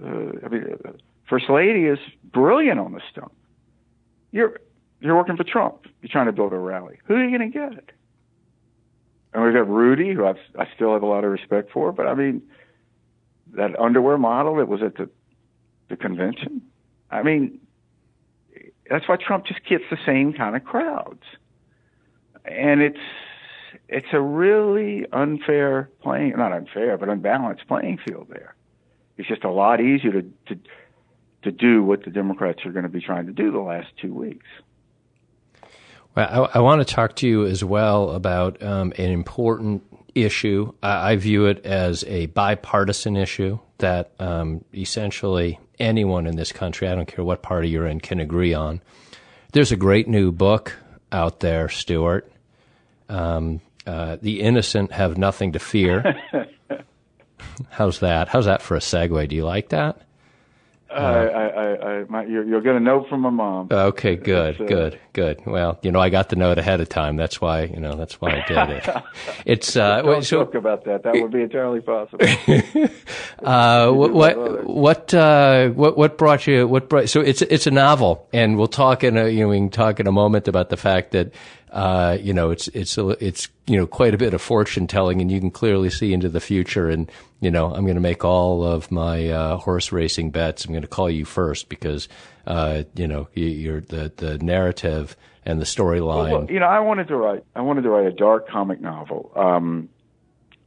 [0.02, 0.76] uh, I mean,
[1.28, 3.32] First Lady is brilliant on the stump.
[4.30, 4.60] You're,
[5.00, 5.86] you're working for Trump.
[6.02, 6.98] You're trying to build a rally.
[7.04, 7.90] Who are you going to get?
[9.32, 12.06] And we've got Rudy, who I've, I still have a lot of respect for, but
[12.06, 12.42] I mean,
[13.52, 15.08] that underwear model that was at the,
[15.88, 16.62] the convention.
[17.10, 17.60] I mean,
[18.88, 21.22] that's why Trump just gets the same kind of crowds.
[22.44, 22.98] And it's,
[23.88, 28.54] it's a really unfair playing, not unfair, but unbalanced playing field there.
[29.16, 30.58] It's just a lot easier to, to,
[31.42, 34.12] to do what the Democrats are going to be trying to do the last two
[34.12, 34.46] weeks.
[36.14, 39.82] Well, I, I want to talk to you as well about um, an important
[40.14, 40.72] issue.
[40.82, 46.88] I, I, view it as a bipartisan issue that um, essentially anyone in this country,
[46.88, 48.80] I don't care what party you're in, can agree on.
[49.52, 50.76] There's a great new book
[51.12, 52.30] out there, Stuart.
[53.08, 56.20] Um, uh, the innocent have nothing to fear.
[57.70, 58.28] How's that?
[58.28, 59.28] How's that for a segue?
[59.28, 60.02] Do you like that?
[60.90, 63.68] Uh, I, I, I, my, you're, you're going to know from my mom.
[63.70, 65.46] Okay, good, uh, good, good.
[65.46, 67.16] Well, you know, I got the note ahead of time.
[67.16, 68.88] That's why, you know, that's why I did it.
[69.46, 71.02] It's uh, don't so, talk about that.
[71.02, 72.24] That would be entirely possible.
[73.42, 76.66] uh, what, what, what, uh, what, what brought you?
[76.66, 77.08] What brought?
[77.08, 79.98] So it's it's a novel, and we'll talk in a you know we can talk
[79.98, 81.32] in a moment about the fact that
[81.70, 85.30] uh, you know, it's it's it's you know quite a bit of fortune telling, and
[85.30, 86.88] you can clearly see into the future.
[86.88, 87.10] And
[87.40, 90.64] you know, I'm going to make all of my uh, horse racing bets.
[90.64, 92.08] I'm going to call you first because
[92.46, 96.32] uh, you know you're the the narrative and the storyline.
[96.32, 99.30] Well, you know, I wanted to write I wanted to write a dark comic novel
[99.36, 99.88] um,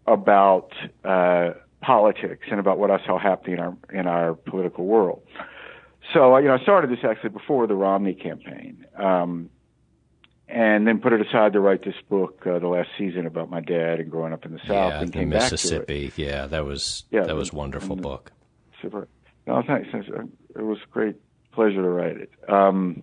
[0.08, 0.72] about
[1.04, 1.52] uh,
[1.82, 5.22] politics and about what I saw happening in our in our political world.
[6.14, 8.86] So, you know, I started this actually before the Romney campaign.
[8.98, 9.50] Um,
[10.54, 13.60] and then put it aside to write this book uh, the last season about my
[13.60, 16.06] dad and growing up in the South yeah, and came Mississippi.
[16.06, 16.26] Back to it.
[16.28, 18.32] Yeah, that was yeah, that was wonderful book.
[18.80, 19.08] Super.
[19.48, 19.90] No, thanks.
[19.92, 21.16] It was a great
[21.54, 22.32] pleasure to write it.
[22.48, 23.02] Um,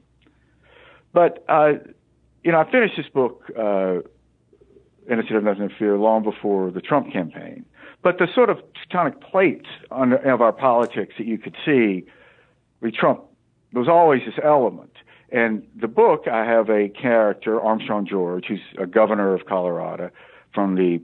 [1.12, 1.72] but uh,
[2.44, 3.98] you know, I finished this book, uh,
[5.10, 7.64] Innocent of Nothing to Fear, long before the Trump campaign.
[8.02, 12.04] But the sort of tectonic plates on, of our politics that you could see,
[12.80, 13.24] we Trump,
[13.72, 14.92] there was always this element
[15.32, 20.10] and the book, I have a character, Armstrong George, who's a governor of Colorado
[20.52, 21.00] from the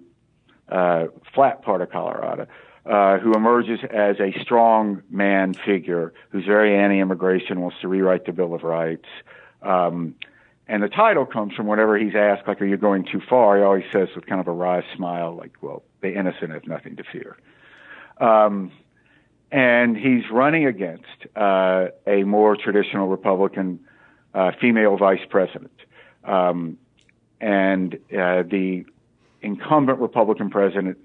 [0.68, 2.46] uh, flat part of Colorado,
[2.84, 8.32] uh, who emerges as a strong man figure who's very anti-immigration, wants to rewrite the
[8.32, 9.06] Bill of Rights.
[9.62, 10.14] Um,
[10.68, 13.58] and the title comes from whenever he's asked, like, are you going too far?
[13.58, 16.96] He always says with kind of a wry smile, like, well, the innocent have nothing
[16.96, 17.36] to fear.
[18.18, 18.72] Um,
[19.52, 21.04] and he's running against
[21.36, 23.80] uh, a more traditional Republican
[24.36, 25.72] uh, female vice president.
[26.24, 26.78] Um,
[27.40, 28.84] and uh, the
[29.42, 30.98] incumbent Republican president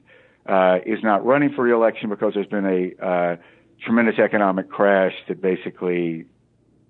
[0.46, 3.36] uh, is not running for reelection because there's been a uh,
[3.84, 6.26] tremendous economic crash that basically,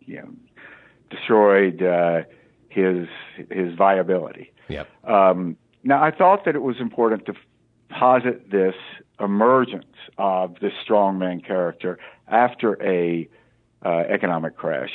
[0.01, 0.29] you know,
[1.09, 2.21] destroyed uh,
[2.69, 3.07] his
[3.49, 4.51] his viability.
[4.69, 4.87] Yep.
[5.07, 7.33] Um, now, I thought that it was important to
[7.89, 8.75] posit this
[9.19, 9.85] emergence
[10.17, 13.27] of this strongman character after a
[13.83, 14.91] uh, economic crash.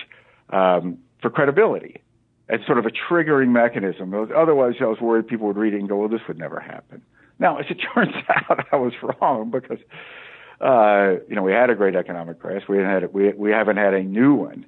[0.50, 2.02] Um, for credibility.
[2.48, 4.14] as sort of a triggering mechanism.
[4.14, 7.02] Otherwise, I was worried people would read it and go, well, this would never happen.
[7.38, 9.78] Now, as it turns out, I was wrong because,
[10.60, 12.62] uh, you know, we had a great economic crash.
[12.68, 14.66] We haven't had, we, we haven't had a new one.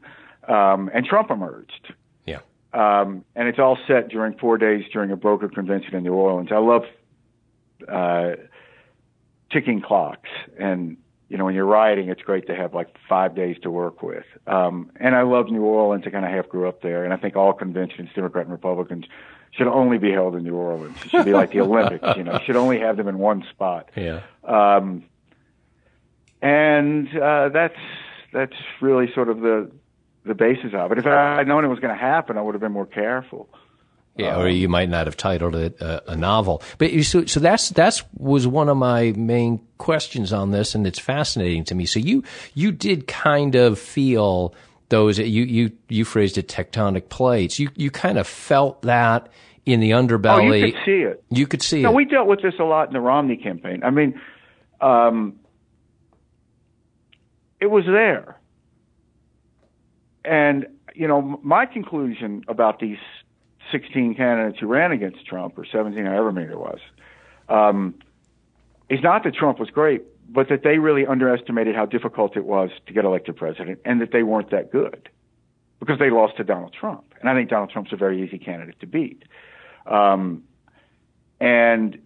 [0.48, 1.92] Um, and Trump emerged.
[2.26, 2.40] Yeah.
[2.72, 6.50] Um, and it's all set during four days during a broker convention in New Orleans.
[6.50, 6.82] I love
[7.86, 8.42] uh,
[9.52, 10.28] ticking clocks
[10.58, 10.96] and
[11.28, 14.24] you know, when you're writing, it's great to have like five days to work with.
[14.46, 16.04] Um, and I love New Orleans.
[16.06, 19.04] I kind of half grew up there, and I think all conventions, Democrat and Republicans,
[19.50, 20.96] should only be held in New Orleans.
[21.04, 23.90] It should be like the Olympics, you know, should only have them in one spot.
[23.94, 24.22] Yeah.
[24.44, 25.04] Um,
[26.40, 27.78] and uh, that's
[28.32, 29.70] that's really sort of the
[30.24, 30.98] the basis of it.
[30.98, 33.48] If I had known it was going to happen, I would have been more careful.
[34.18, 36.62] Yeah, or you might not have titled it a, a novel.
[36.78, 40.86] But you, so, so that's that's was one of my main questions on this, and
[40.86, 41.86] it's fascinating to me.
[41.86, 44.54] So you you did kind of feel
[44.88, 47.60] those you you you phrased it tectonic plates.
[47.60, 49.28] You you kind of felt that
[49.64, 50.50] in the underbelly.
[50.50, 51.24] Oh, you could see it.
[51.30, 51.94] You could see no, it.
[51.94, 53.82] we dealt with this a lot in the Romney campaign.
[53.84, 54.20] I mean,
[54.80, 55.38] um,
[57.60, 58.40] it was there,
[60.24, 62.98] and you know, my conclusion about these
[63.72, 66.80] 16 candidates who ran against Trump, or 17, however many there was,
[67.48, 67.94] um,
[68.88, 72.70] is not that Trump was great, but that they really underestimated how difficult it was
[72.86, 75.08] to get elected president and that they weren't that good
[75.80, 77.14] because they lost to Donald Trump.
[77.20, 79.24] And I think Donald Trump's a very easy candidate to beat.
[79.86, 80.44] Um,
[81.40, 81.98] and,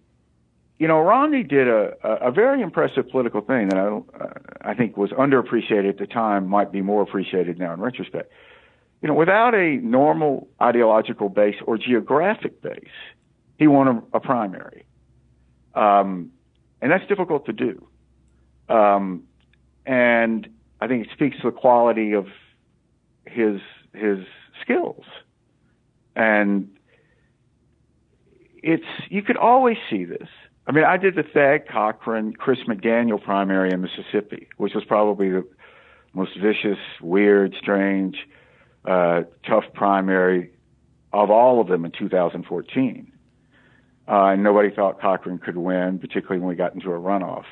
[0.77, 4.95] you know, Romney did a, a, very impressive political thing that I, uh, I think
[4.95, 8.31] was underappreciated at the time, might be more appreciated now in retrospect
[9.03, 12.87] you know, without a normal ideological base or geographic base,
[13.59, 14.85] he won a, a primary.
[15.75, 16.31] Um,
[16.81, 17.85] and that's difficult to do.
[18.69, 19.23] Um,
[19.85, 20.47] and
[20.79, 22.27] I think it speaks to the quality of
[23.25, 23.59] his
[23.93, 24.19] his
[24.61, 25.03] skills.
[26.15, 26.69] And
[28.63, 30.29] it's you could always see this.
[30.65, 35.29] I mean, I did the Thad Cochran, Chris McDaniel primary in Mississippi, which was probably
[35.29, 35.45] the
[36.13, 38.15] most vicious, weird, strange,
[38.85, 40.51] uh, tough primary
[41.11, 43.11] of all of them in 2014.
[44.07, 47.45] Uh, nobody thought Cochran could win, particularly when we got into a runoff.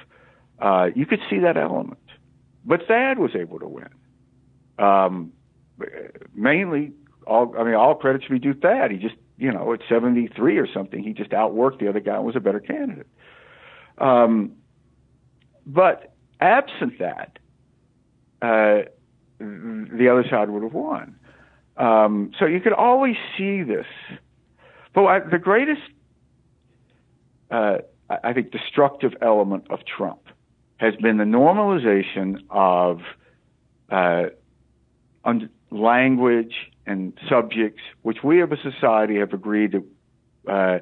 [0.60, 1.98] Uh, you could see that element.
[2.66, 3.90] But Thad was able to win.
[4.78, 5.32] Um,
[6.36, 6.92] mainly,
[7.26, 8.92] all I mean, all credit should be due Thad.
[8.92, 12.26] He just, you know, at 73 or something, he just outworked the other guy and
[12.26, 13.08] was a better candidate.
[13.98, 14.54] Um,
[15.66, 17.40] but absent that,
[18.42, 18.90] uh,
[19.40, 21.16] the other side would have won.
[21.78, 23.86] Um, so you could always see this.
[24.94, 25.82] But I, the greatest,
[27.50, 27.78] uh,
[28.10, 30.22] I think, destructive element of Trump
[30.78, 33.02] has been the normalization of
[33.90, 34.30] uh,
[35.24, 36.56] un- language
[36.86, 39.86] and subjects which we as a society have agreed to
[40.52, 40.80] uh,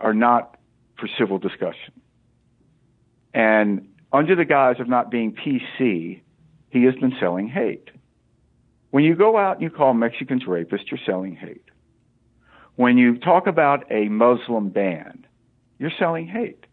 [0.00, 0.56] are not
[0.98, 1.92] for civil discussion.
[3.32, 6.20] And under the guise of not being PC,
[6.70, 7.90] he has been selling hate.
[8.94, 11.64] When you go out and you call Mexicans rapists, you're selling hate.
[12.76, 15.26] When you talk about a Muslim ban,
[15.80, 16.64] you're selling hate.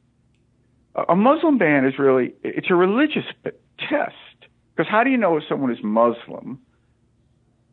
[1.10, 3.24] A Muslim ban is really, it's a religious
[3.80, 4.14] test.
[4.76, 6.60] Because how do you know if someone is Muslim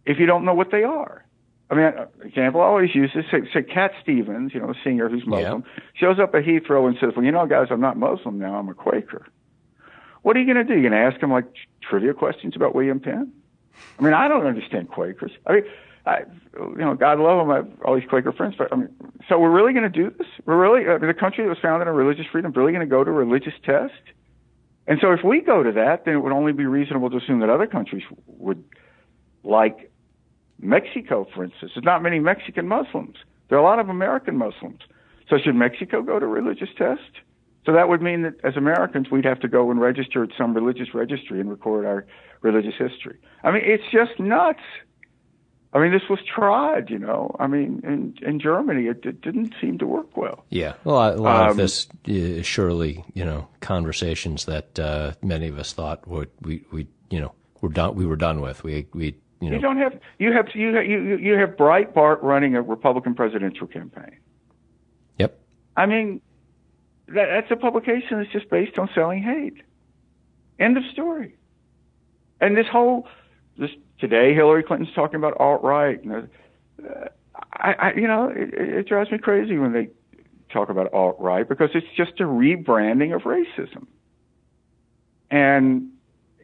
[0.06, 1.26] if you don't know what they are?
[1.68, 4.74] I mean, uh, example I always use is say, say Cat Stevens, you know, a
[4.82, 5.82] singer who's Muslim, yeah.
[5.94, 8.70] shows up at Heathrow and says, well, you know, guys, I'm not Muslim now, I'm
[8.70, 9.26] a Quaker.
[10.22, 10.80] What are you going to do?
[10.80, 11.44] You're going to ask him like
[11.82, 13.34] trivia questions about William Penn?
[13.98, 15.32] I mean, I don't understand Quakers.
[15.46, 15.64] I mean,
[16.06, 16.20] I,
[16.58, 17.50] you know, God love them.
[17.50, 18.88] I have all these Quaker friends, but I mean,
[19.28, 20.26] so we're really going to do this?
[20.46, 22.90] We're really I mean, the country that was founded on religious freedom, really going to
[22.90, 23.92] go to a religious test?
[24.86, 27.40] And so, if we go to that, then it would only be reasonable to assume
[27.40, 28.64] that other countries would,
[29.44, 29.92] like
[30.58, 31.72] Mexico, for instance.
[31.74, 33.16] There's not many Mexican Muslims.
[33.48, 34.80] There are a lot of American Muslims.
[35.28, 37.20] So, should Mexico go to religious test?
[37.68, 40.54] So that would mean that as Americans, we'd have to go and register at some
[40.54, 42.06] religious registry and record our
[42.40, 43.18] religious history.
[43.44, 44.62] I mean, it's just nuts.
[45.74, 47.36] I mean, this was tried, you know.
[47.38, 50.46] I mean, in in Germany, it, it didn't seem to work well.
[50.48, 55.48] Yeah, well, a lot um, of this is surely, you know, conversations that uh, many
[55.48, 58.64] of us thought would we we you know were done we were done with.
[58.64, 59.56] We we you know.
[59.56, 63.66] You don't have you have you have, you you have Breitbart running a Republican presidential
[63.66, 64.16] campaign.
[65.18, 65.38] Yep.
[65.76, 66.22] I mean,
[67.14, 69.62] that, that's a publication that's just based on selling hate.
[70.58, 71.36] End of story.
[72.40, 73.08] And this whole
[73.56, 76.00] this today, Hillary Clinton's talking about alt right.
[76.08, 77.08] Uh,
[77.52, 79.88] I, I, you know, it, it drives me crazy when they
[80.52, 83.86] talk about alt right because it's just a rebranding of racism.
[85.30, 85.90] And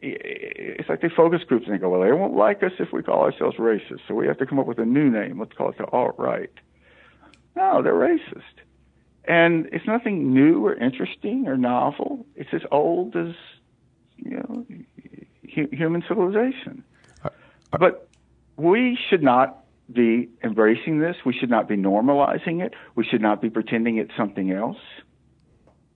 [0.01, 3.01] it's like they focus groups and they go, well, they won't like us if we
[3.01, 5.39] call ourselves racist, so we have to come up with a new name.
[5.39, 6.51] Let's call it the alt right.
[7.55, 8.43] No, they're racist.
[9.27, 12.25] And it's nothing new or interesting or novel.
[12.35, 13.33] It's as old as
[14.17, 14.65] you know
[15.53, 16.83] hu- human civilization.
[17.71, 18.07] But
[18.57, 21.15] we should not be embracing this.
[21.25, 22.73] We should not be normalizing it.
[22.95, 24.77] We should not be pretending it's something else.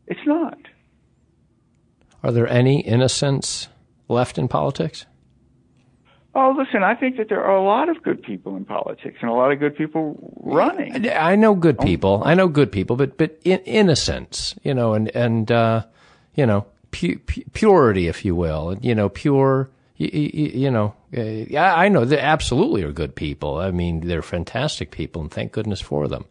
[0.08, 0.58] It's not.
[2.24, 3.70] Are there any innocents
[4.08, 5.06] left in politics?
[6.42, 9.30] Oh, listen, I think that there are a lot of good people in politics and
[9.30, 11.10] a lot of good people running.
[11.10, 12.22] I know good people.
[12.24, 15.86] I know good people, but but in, innocence, you know, and and uh,
[16.36, 19.70] you know, pu- pu- purity, if you will, you know, pure.
[19.98, 23.58] You, you, you know, uh, I know they absolutely are good people.
[23.58, 26.24] I mean, they're fantastic people, and thank goodness for them.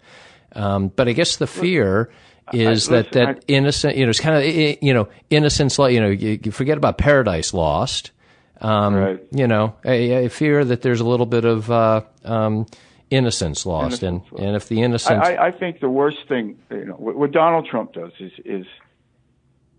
[0.55, 2.11] Um, but I guess the fear
[2.55, 5.77] is I, that listen, that I, innocent, you know, it's kind of you know innocence.
[5.77, 8.13] You know, you, you forget about Paradise Lost
[8.61, 9.27] um, right.
[9.31, 12.67] You know, I, I, fear that there's a little bit of uh, um,
[13.11, 16.87] innocence lost, innocence and and if the innocence, I, I, think the worst thing, you
[16.87, 18.67] know, what, what Donald Trump does is is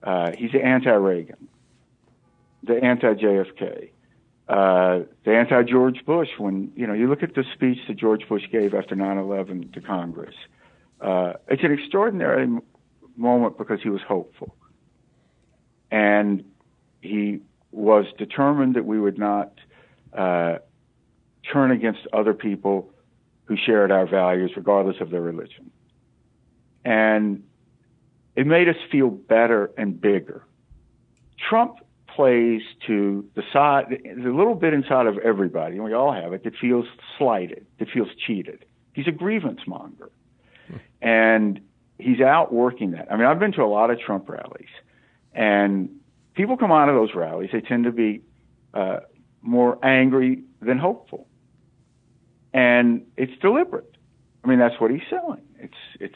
[0.04, 1.48] uh, he's anti-Reagan,
[2.64, 3.90] the anti-JFK,
[4.48, 6.30] uh, the anti-George Bush.
[6.38, 9.82] When you know, you look at the speech that George Bush gave after 9/11 to
[9.82, 10.36] Congress.
[11.02, 12.48] Uh, it's an extraordinary
[13.16, 14.56] moment because he was hopeful,
[15.92, 16.44] and
[17.02, 17.42] he
[17.72, 19.54] was determined that we would not
[20.14, 20.58] uh,
[21.52, 22.92] turn against other people
[23.46, 25.72] who shared our values, regardless of their religion.
[26.86, 27.44] And
[28.36, 30.46] it made us feel better and bigger.
[31.50, 36.34] Trump plays to the side, the little bit inside of everybody, and we all have
[36.34, 36.86] it, that feels
[37.18, 38.66] slighted, that feels cheated.
[38.94, 40.10] He's a grievance monger.
[41.02, 41.62] And
[41.98, 43.12] he's out working that.
[43.12, 44.70] I mean, I've been to a lot of Trump rallies,
[45.34, 45.90] and
[46.40, 48.22] people come out of those rallies, they tend to be
[48.74, 49.02] uh,
[49.42, 51.28] more angry than hopeful,
[52.54, 53.98] and it's deliberate.
[54.42, 55.42] I mean, that's what he's selling.
[55.60, 56.16] It's it's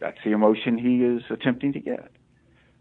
[0.00, 2.10] that's the emotion he is attempting to get,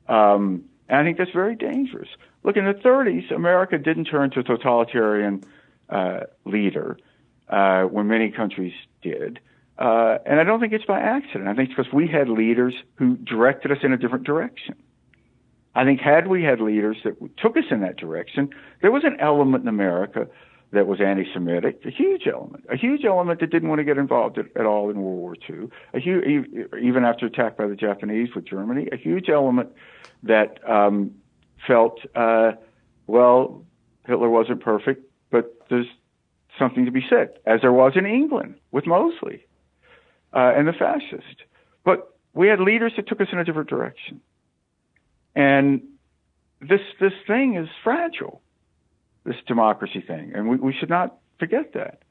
[0.07, 2.09] um, and I think that's very dangerous.
[2.41, 5.43] Look, in the 30s, America didn't turn to a totalitarian
[5.89, 6.97] uh, leader
[7.49, 9.39] uh, when many countries did.
[9.77, 11.47] Uh, and I don't think it's by accident.
[11.47, 14.75] I think it's because we had leaders who directed us in a different direction.
[15.75, 18.49] I think had we had leaders that took us in that direction,
[18.81, 20.27] there was an element in America
[20.71, 24.37] that was anti-Semitic, a huge element, a huge element that didn't want to get involved
[24.37, 26.25] at, at all in World War II, a huge,
[26.81, 29.69] even after attack by the Japanese with Germany, a huge element
[30.23, 31.11] that um,
[31.67, 32.53] felt, uh,
[33.05, 33.63] well,
[34.05, 35.87] Hitler wasn't perfect, but there's
[36.57, 39.45] something to be said, as there was in England with Mosley
[40.33, 41.41] uh, and the fascists.
[41.83, 44.21] But we had leaders that took us in a different direction.
[45.35, 45.81] And
[46.61, 48.41] this this thing is fragile,
[49.25, 52.03] this democracy thing, and we, we should not forget that.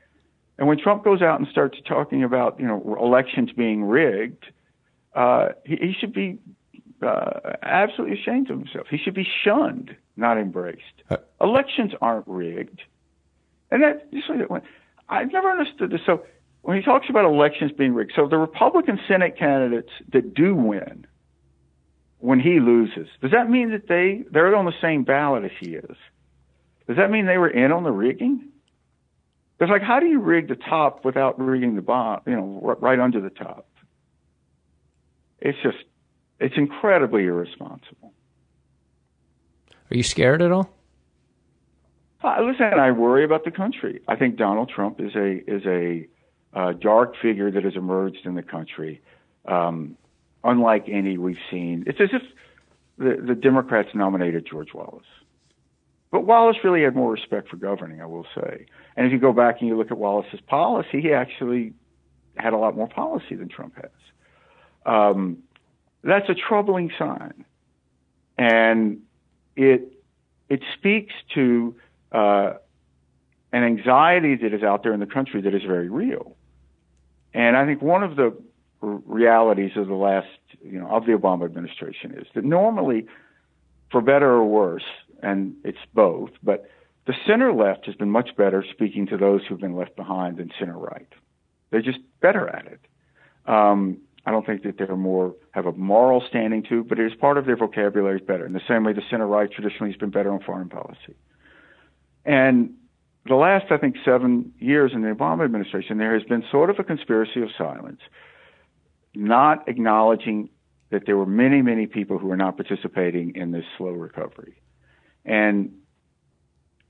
[0.59, 4.45] And when Trump goes out and starts talking about you know elections being rigged,
[5.15, 6.39] uh, he, he should be
[7.03, 8.87] uh, absolutely ashamed of himself.
[8.91, 10.81] He should be shunned, not embraced.
[11.11, 12.83] Uh, Elections aren't rigged,
[13.71, 14.65] and that just went
[15.09, 16.01] I've never understood this.
[16.07, 16.25] So
[16.63, 21.07] when he talks about elections being rigged, so the Republican Senate candidates that do win
[22.23, 25.75] when he loses, does that mean that they they're on the same ballot as he
[25.75, 25.97] is?
[26.87, 28.49] Does that mean they were in on the rigging?
[29.61, 32.23] It's like how do you rig the top without rigging the bottom?
[32.27, 33.69] You know, right under the top.
[35.41, 35.79] It's just
[36.39, 38.13] it's incredibly irresponsible.
[39.91, 40.71] Are you scared at all?
[42.23, 44.01] Uh, listen, I worry about the country.
[44.07, 46.07] I think Donald Trump is a is a
[46.55, 49.01] uh, dark figure that has emerged in the country.
[49.45, 49.97] Um,
[50.45, 51.85] unlike any we've seen.
[51.87, 52.23] It's as if
[52.99, 55.05] the, the Democrats nominated George Wallace.
[56.11, 58.67] But Wallace really had more respect for governing, I will say.
[58.97, 61.73] And if you go back and you look at Wallace's policy, he actually
[62.37, 63.91] had a lot more policy than Trump has.
[64.85, 65.39] Um,
[66.05, 67.45] that's a troubling sign,
[68.37, 69.01] and
[69.57, 69.93] it
[70.49, 71.77] it speaks to
[72.11, 72.55] uh,
[73.53, 76.37] an anxiety that is out there in the country that is very real.
[77.33, 78.37] And I think one of the
[78.83, 80.29] realities of the last,
[80.63, 83.07] you know, of the Obama administration is that normally,
[83.91, 84.85] for better or worse,
[85.23, 86.69] and it's both, but
[87.07, 90.51] the center left has been much better speaking to those who've been left behind than
[90.59, 91.09] center right.
[91.71, 92.81] They're just better at it.
[93.47, 97.19] Um, I don't think that they're more have a moral standing to, but it is
[97.19, 98.47] part of their vocabulary is better.
[98.47, 101.17] In the same way, the center right traditionally has been better on foreign policy.
[102.25, 102.75] And
[103.27, 106.79] the last, I think, seven years in the Obama administration, there has been sort of
[106.79, 108.01] a conspiracy of silence
[109.15, 110.49] not acknowledging
[110.91, 114.61] that there were many, many people who were not participating in this slow recovery.
[115.25, 115.73] And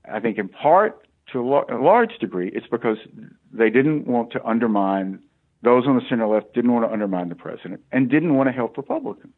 [0.09, 2.97] I think in part, to a, large degree, it's because
[3.51, 5.19] they didn't want to undermine
[5.63, 8.53] those on the center left didn't want to undermine the president and didn't want to
[8.53, 9.33] help Republicans.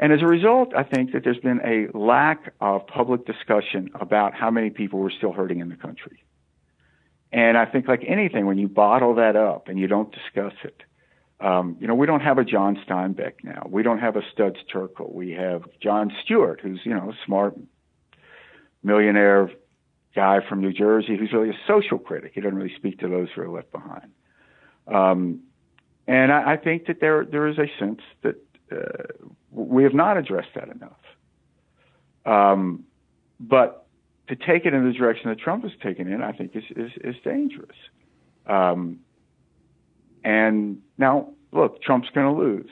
[0.00, 4.34] And as a result, I think that there's been a lack of public discussion about
[4.34, 6.24] how many people were still hurting in the country.
[7.32, 10.82] And I think, like anything, when you bottle that up and you don't discuss it,
[11.40, 13.66] Um, you know, we don't have a John Steinbeck now.
[13.68, 15.12] We don't have a Studs Terkel.
[15.12, 17.56] We have Jon Stewart, who's you know a smart
[18.82, 19.50] millionaire
[20.14, 22.32] guy from New Jersey who's really a social critic.
[22.34, 24.10] He doesn't really speak to those who are left behind.
[24.88, 25.40] Um,
[26.08, 28.36] and I, I think that there there is a sense that
[28.72, 30.98] uh, we have not addressed that enough.
[32.26, 32.84] Um,
[33.38, 33.86] but
[34.28, 36.90] to take it in the direction that Trump has taken in, I think is is,
[37.04, 37.76] is dangerous.
[38.46, 39.00] Um,
[40.24, 42.70] and now, look, Trump's going to lose,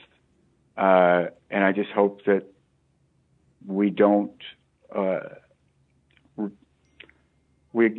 [0.76, 2.44] uh, and I just hope that
[3.66, 4.36] we don't.
[4.94, 5.20] Uh,
[7.72, 7.92] we're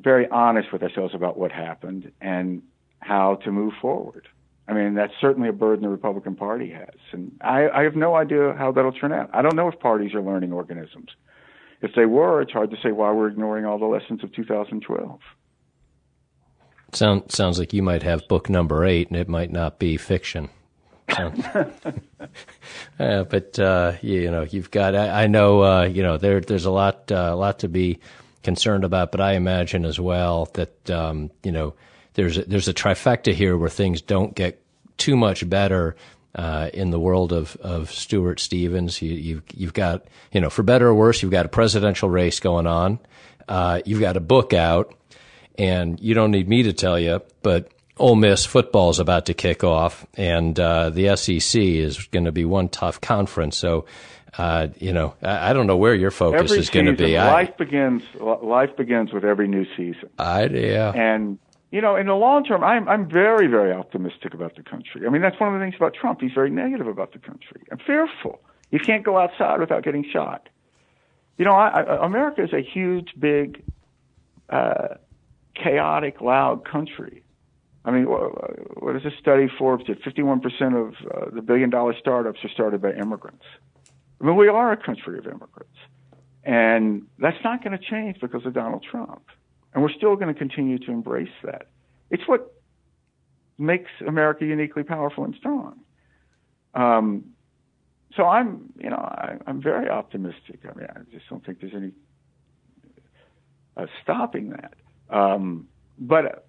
[0.00, 2.62] very honest with ourselves about what happened and
[3.00, 4.28] how to move forward.
[4.66, 6.96] I mean, that's certainly a burden the Republican Party has.
[7.12, 9.28] And I, I have no idea how that'll turn out.
[9.34, 11.10] I don't know if parties are learning organisms.
[11.82, 15.20] If they were, it's hard to say why we're ignoring all the lessons of 2012.
[16.94, 20.48] Sound, sounds like you might have book number eight, and it might not be fiction.
[21.08, 21.64] uh,
[22.98, 24.94] but uh, you know, you've got.
[24.94, 25.62] I, I know.
[25.62, 27.98] Uh, you know, there there's a lot uh, a lot to be
[28.42, 31.74] concerned about, but I imagine as well that um, you know
[32.14, 34.60] there's a, there's a trifecta here where things don't get
[34.96, 35.96] too much better
[36.34, 39.00] uh, in the world of, of Stuart Stevens.
[39.00, 42.40] You, you've, you've got, you know, for better or worse, you've got a presidential race
[42.40, 42.98] going on.
[43.48, 44.94] Uh, you've got a book out,
[45.56, 49.34] and you don't need me to tell you, but Ole Miss football is about to
[49.34, 53.56] kick off, and uh, the SEC is going to be one tough conference.
[53.56, 53.86] So,
[54.36, 57.16] uh, you know, I, I, don't know where your focus every is going to be.
[57.16, 58.02] Life I, begins.
[58.20, 60.10] Life begins with every new season.
[60.18, 60.90] I, yeah.
[60.90, 61.38] And
[61.70, 65.06] you know, in the long term, I'm I'm very very optimistic about the country.
[65.06, 66.20] I mean, that's one of the things about Trump.
[66.20, 67.62] He's very negative about the country.
[67.70, 68.40] I'm fearful.
[68.70, 70.48] You can't go outside without getting shot.
[71.38, 73.62] You know, I, I, America is a huge, big,
[74.50, 74.96] uh,
[75.54, 77.22] chaotic, loud country.
[77.84, 80.02] I mean, what, what is this study Forbes did?
[80.02, 80.42] 51%
[80.74, 83.44] of uh, the billion dollar startups are started by immigrants.
[84.20, 85.76] I mean, we are a country of immigrants.
[86.44, 89.22] And that's not going to change because of Donald Trump.
[89.72, 91.66] And we're still going to continue to embrace that.
[92.10, 92.54] It's what
[93.58, 95.80] makes America uniquely powerful and strong.
[96.74, 97.24] Um,
[98.16, 100.60] so I'm, you know, I, am very optimistic.
[100.64, 101.92] I mean, I just don't think there's any
[103.76, 104.74] uh, stopping that.
[105.10, 106.46] Um, but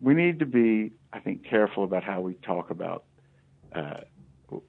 [0.00, 3.04] we need to be, I think, careful about how we talk about
[3.74, 4.00] uh,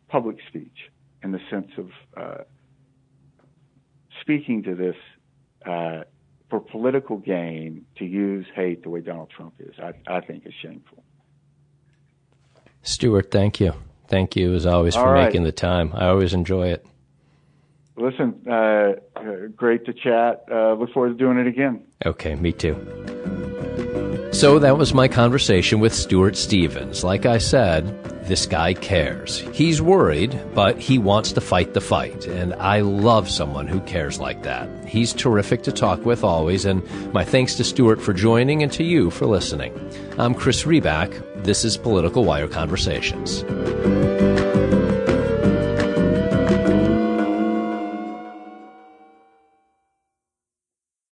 [0.07, 0.91] public speech
[1.23, 2.43] in the sense of uh,
[4.21, 4.95] speaking to this
[5.65, 6.03] uh,
[6.49, 10.53] for political gain to use hate the way Donald Trump is, I, I think is
[10.61, 11.03] shameful.
[12.83, 13.73] Stuart, thank you.
[14.07, 15.25] Thank you as always for right.
[15.25, 15.91] making the time.
[15.93, 16.85] I always enjoy it.
[17.97, 18.93] Listen, uh,
[19.55, 20.45] great to chat.
[20.51, 21.81] Uh, look forward to doing it again.
[22.05, 22.75] Okay, me too.
[24.33, 27.05] So that was my conversation with Stuart Stevens.
[27.05, 29.39] Like I said, this guy cares.
[29.53, 32.27] He's worried, but he wants to fight the fight.
[32.27, 34.67] And I love someone who cares like that.
[34.85, 36.65] He's terrific to talk with always.
[36.65, 36.83] And
[37.13, 39.73] my thanks to Stuart for joining and to you for listening.
[40.17, 41.43] I'm Chris Riback.
[41.45, 43.45] This is Political Wire Conversations.